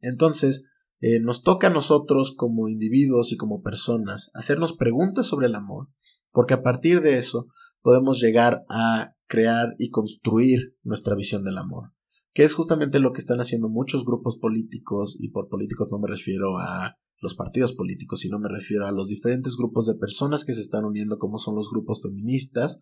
Entonces, 0.00 0.68
eh, 1.00 1.20
nos 1.20 1.44
toca 1.44 1.68
a 1.68 1.72
nosotros 1.72 2.34
como 2.36 2.68
individuos 2.68 3.30
y 3.30 3.36
como 3.36 3.62
personas 3.62 4.32
hacernos 4.34 4.72
preguntas 4.72 5.28
sobre 5.28 5.46
el 5.46 5.54
amor, 5.54 5.90
porque 6.32 6.54
a 6.54 6.64
partir 6.64 7.02
de 7.02 7.18
eso 7.18 7.46
podemos 7.82 8.20
llegar 8.20 8.64
a 8.68 9.14
crear 9.28 9.76
y 9.78 9.90
construir 9.90 10.74
nuestra 10.82 11.14
visión 11.14 11.44
del 11.44 11.58
amor 11.58 11.92
que 12.32 12.44
es 12.44 12.54
justamente 12.54 13.00
lo 13.00 13.12
que 13.12 13.20
están 13.20 13.40
haciendo 13.40 13.68
muchos 13.68 14.04
grupos 14.04 14.38
políticos, 14.38 15.16
y 15.20 15.30
por 15.30 15.48
políticos 15.48 15.88
no 15.90 15.98
me 15.98 16.08
refiero 16.08 16.58
a 16.58 16.96
los 17.20 17.34
partidos 17.34 17.72
políticos, 17.72 18.20
sino 18.20 18.38
me 18.38 18.48
refiero 18.48 18.86
a 18.86 18.92
los 18.92 19.08
diferentes 19.08 19.56
grupos 19.56 19.86
de 19.86 19.98
personas 19.98 20.44
que 20.44 20.54
se 20.54 20.60
están 20.60 20.84
uniendo, 20.84 21.18
como 21.18 21.38
son 21.38 21.54
los 21.54 21.70
grupos 21.70 22.02
feministas, 22.02 22.80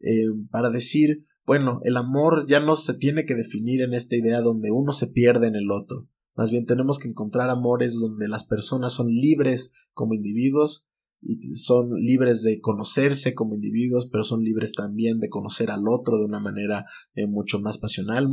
eh, 0.00 0.26
para 0.50 0.70
decir, 0.70 1.24
bueno, 1.46 1.80
el 1.84 1.96
amor 1.96 2.46
ya 2.46 2.60
no 2.60 2.76
se 2.76 2.94
tiene 2.94 3.24
que 3.24 3.34
definir 3.34 3.80
en 3.80 3.94
esta 3.94 4.16
idea 4.16 4.40
donde 4.40 4.70
uno 4.70 4.92
se 4.92 5.08
pierde 5.08 5.48
en 5.48 5.56
el 5.56 5.70
otro. 5.70 6.08
Más 6.36 6.50
bien 6.50 6.66
tenemos 6.66 6.98
que 6.98 7.08
encontrar 7.08 7.50
amores 7.50 7.98
donde 7.98 8.28
las 8.28 8.44
personas 8.44 8.92
son 8.92 9.08
libres 9.08 9.72
como 9.92 10.14
individuos 10.14 10.88
y 11.20 11.56
son 11.56 11.94
libres 11.94 12.42
de 12.42 12.60
conocerse 12.60 13.34
como 13.34 13.54
individuos, 13.54 14.08
pero 14.12 14.22
son 14.22 14.44
libres 14.44 14.72
también 14.72 15.18
de 15.18 15.28
conocer 15.28 15.70
al 15.70 15.88
otro 15.88 16.18
de 16.18 16.24
una 16.24 16.38
manera 16.38 16.84
eh, 17.14 17.26
mucho 17.26 17.58
más 17.58 17.78
pasional, 17.78 18.28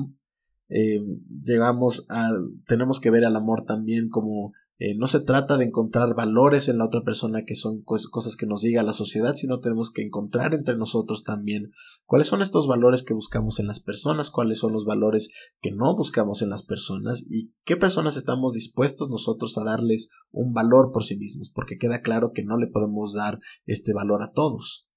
eh, 0.70 1.00
llegamos 1.44 2.08
a, 2.10 2.30
tenemos 2.68 3.00
que 3.00 3.12
ver 3.12 3.26
al 3.26 3.36
amor 3.36 3.66
también 3.66 4.10
como 4.10 4.54
eh, 4.78 4.94
no 4.98 5.08
se 5.08 5.22
trata 5.22 5.56
de 5.56 5.64
encontrar 5.64 6.16
valores 6.16 6.68
en 6.68 6.80
la 6.80 6.86
otra 6.86 7.02
persona 7.02 7.46
que 7.46 7.56
son 7.56 7.82
cosas 7.84 8.36
que 8.36 8.46
nos 8.46 8.62
diga 8.62 8.84
la 8.84 8.92
sociedad, 8.92 9.34
sino 9.36 9.62
tenemos 9.62 9.90
que 9.90 10.02
encontrar 10.02 10.54
entre 10.54 10.76
nosotros 10.76 11.24
también 11.24 11.72
cuáles 12.04 12.28
son 12.28 12.42
estos 12.42 12.68
valores 12.68 13.02
que 13.02 13.14
buscamos 13.14 13.62
en 13.62 13.68
las 13.68 13.80
personas, 13.80 14.32
cuáles 14.32 14.60
son 14.60 14.74
los 14.74 14.84
valores 14.84 15.32
que 15.62 15.72
no 15.72 15.96
buscamos 15.96 16.42
en 16.42 16.50
las 16.50 16.64
personas 16.64 17.24
y 17.30 17.54
qué 17.64 17.78
personas 17.78 18.18
estamos 18.18 18.54
dispuestos 18.54 19.10
nosotros 19.10 19.58
a 19.58 19.64
darles 19.64 20.10
un 20.32 20.52
valor 20.52 20.92
por 20.92 21.06
sí 21.06 21.18
mismos, 21.18 21.52
porque 21.56 21.78
queda 21.78 22.02
claro 22.02 22.34
que 22.34 22.44
no 22.44 22.58
le 22.58 22.68
podemos 22.68 23.14
dar 23.14 23.40
este 23.66 23.94
valor 23.94 24.24
a 24.24 24.34
todos. 24.34 24.90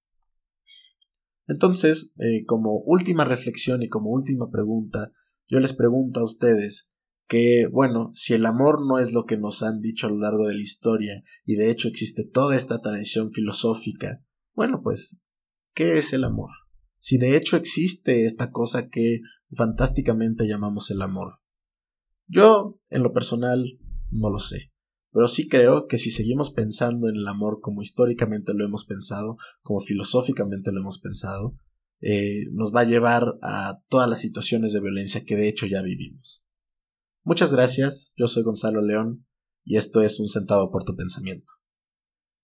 Entonces, 1.47 2.17
eh, 2.19 2.45
como 2.47 2.81
última 2.85 3.25
reflexión 3.25 3.83
y 3.83 3.89
como 3.89 4.11
última 4.11 4.51
pregunta, 4.51 5.13
yo 5.49 5.61
les 5.61 5.73
pregunto 5.73 6.21
a 6.21 6.25
ustedes 6.25 6.95
que, 7.27 7.69
bueno, 7.71 8.11
si 8.13 8.35
el 8.35 8.47
amor 8.47 8.87
no 8.87 8.99
es 8.99 9.13
lo 9.13 9.25
que 9.25 9.37
nos 9.37 9.63
han 9.63 9.81
dicho 9.81 10.07
a 10.07 10.11
lo 10.11 10.19
largo 10.19 10.47
de 10.47 10.55
la 10.55 10.63
historia, 10.63 11.23
y 11.45 11.57
de 11.57 11.71
hecho 11.71 11.89
existe 11.89 12.25
toda 12.25 12.57
esta 12.57 12.81
tradición 12.81 13.31
filosófica, 13.31 14.25
bueno, 14.55 14.81
pues, 14.83 15.23
¿qué 15.75 15.99
es 15.99 16.13
el 16.13 16.25
amor? 16.25 16.51
Si 16.99 17.19
de 17.19 17.37
hecho 17.37 17.57
existe 17.57 18.25
esta 18.25 18.51
cosa 18.51 18.89
que 18.89 19.21
fantásticamente 19.53 20.49
llamamos 20.49 20.91
el 20.91 21.03
amor. 21.03 21.41
Yo, 22.27 22.81
en 22.91 23.03
lo 23.03 23.13
personal, 23.13 23.79
no 24.11 24.31
lo 24.31 24.39
sé. 24.39 24.73
Pero 25.13 25.29
sí 25.29 25.49
creo 25.49 25.87
que 25.87 25.99
si 25.99 26.11
seguimos 26.11 26.51
pensando 26.51 27.09
en 27.09 27.17
el 27.17 27.27
amor 27.27 27.61
como 27.61 27.83
históricamente 27.83 28.53
lo 28.55 28.65
hemos 28.65 28.85
pensado, 28.85 29.37
como 29.63 29.81
filosóficamente 29.81 30.71
lo 30.73 30.81
hemos 30.81 30.99
pensado, 30.99 31.57
eh, 32.01 32.45
nos 32.53 32.75
va 32.75 32.81
a 32.81 32.85
llevar 32.85 33.39
a 33.43 33.83
todas 33.89 34.09
las 34.09 34.21
situaciones 34.21 34.73
de 34.73 34.81
violencia 34.81 35.25
que 35.25 35.37
de 35.37 35.49
hecho 35.49 35.67
ya 35.67 35.83
vivimos. 35.83 36.49
Muchas 37.25 37.53
gracias, 37.53 38.15
yo 38.17 38.29
soy 38.29 38.43
Gonzalo 38.43 38.81
León 38.81 39.27
y 39.65 39.77
esto 39.77 40.03
es 40.03 40.19
un 40.21 40.29
centavo 40.29 40.71
por 40.71 40.85
tu 40.85 40.97
pensamiento. 40.97 41.53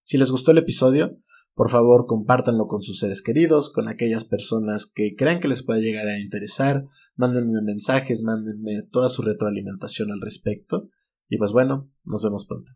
Si 0.02 0.18
les 0.18 0.30
gustó 0.30 0.50
el 0.50 0.58
episodio, 0.58 1.18
por 1.54 1.70
favor 1.70 2.06
compártanlo 2.06 2.66
con 2.66 2.82
sus 2.82 2.98
seres 2.98 3.22
queridos, 3.22 3.72
con 3.72 3.88
aquellas 3.88 4.24
personas 4.24 4.90
que 4.92 5.14
crean 5.16 5.40
que 5.40 5.48
les 5.48 5.62
pueda 5.62 5.80
llegar 5.80 6.06
a 6.08 6.18
interesar, 6.18 6.84
mándenme 7.14 7.62
mensajes, 7.62 8.22
mándenme 8.22 8.82
toda 8.90 9.08
su 9.08 9.22
retroalimentación 9.22 10.10
al 10.10 10.20
respecto 10.20 10.90
y 11.28 11.38
pues 11.38 11.52
bueno, 11.52 11.90
nos 12.04 12.22
vemos 12.24 12.44
pronto. 12.44 12.72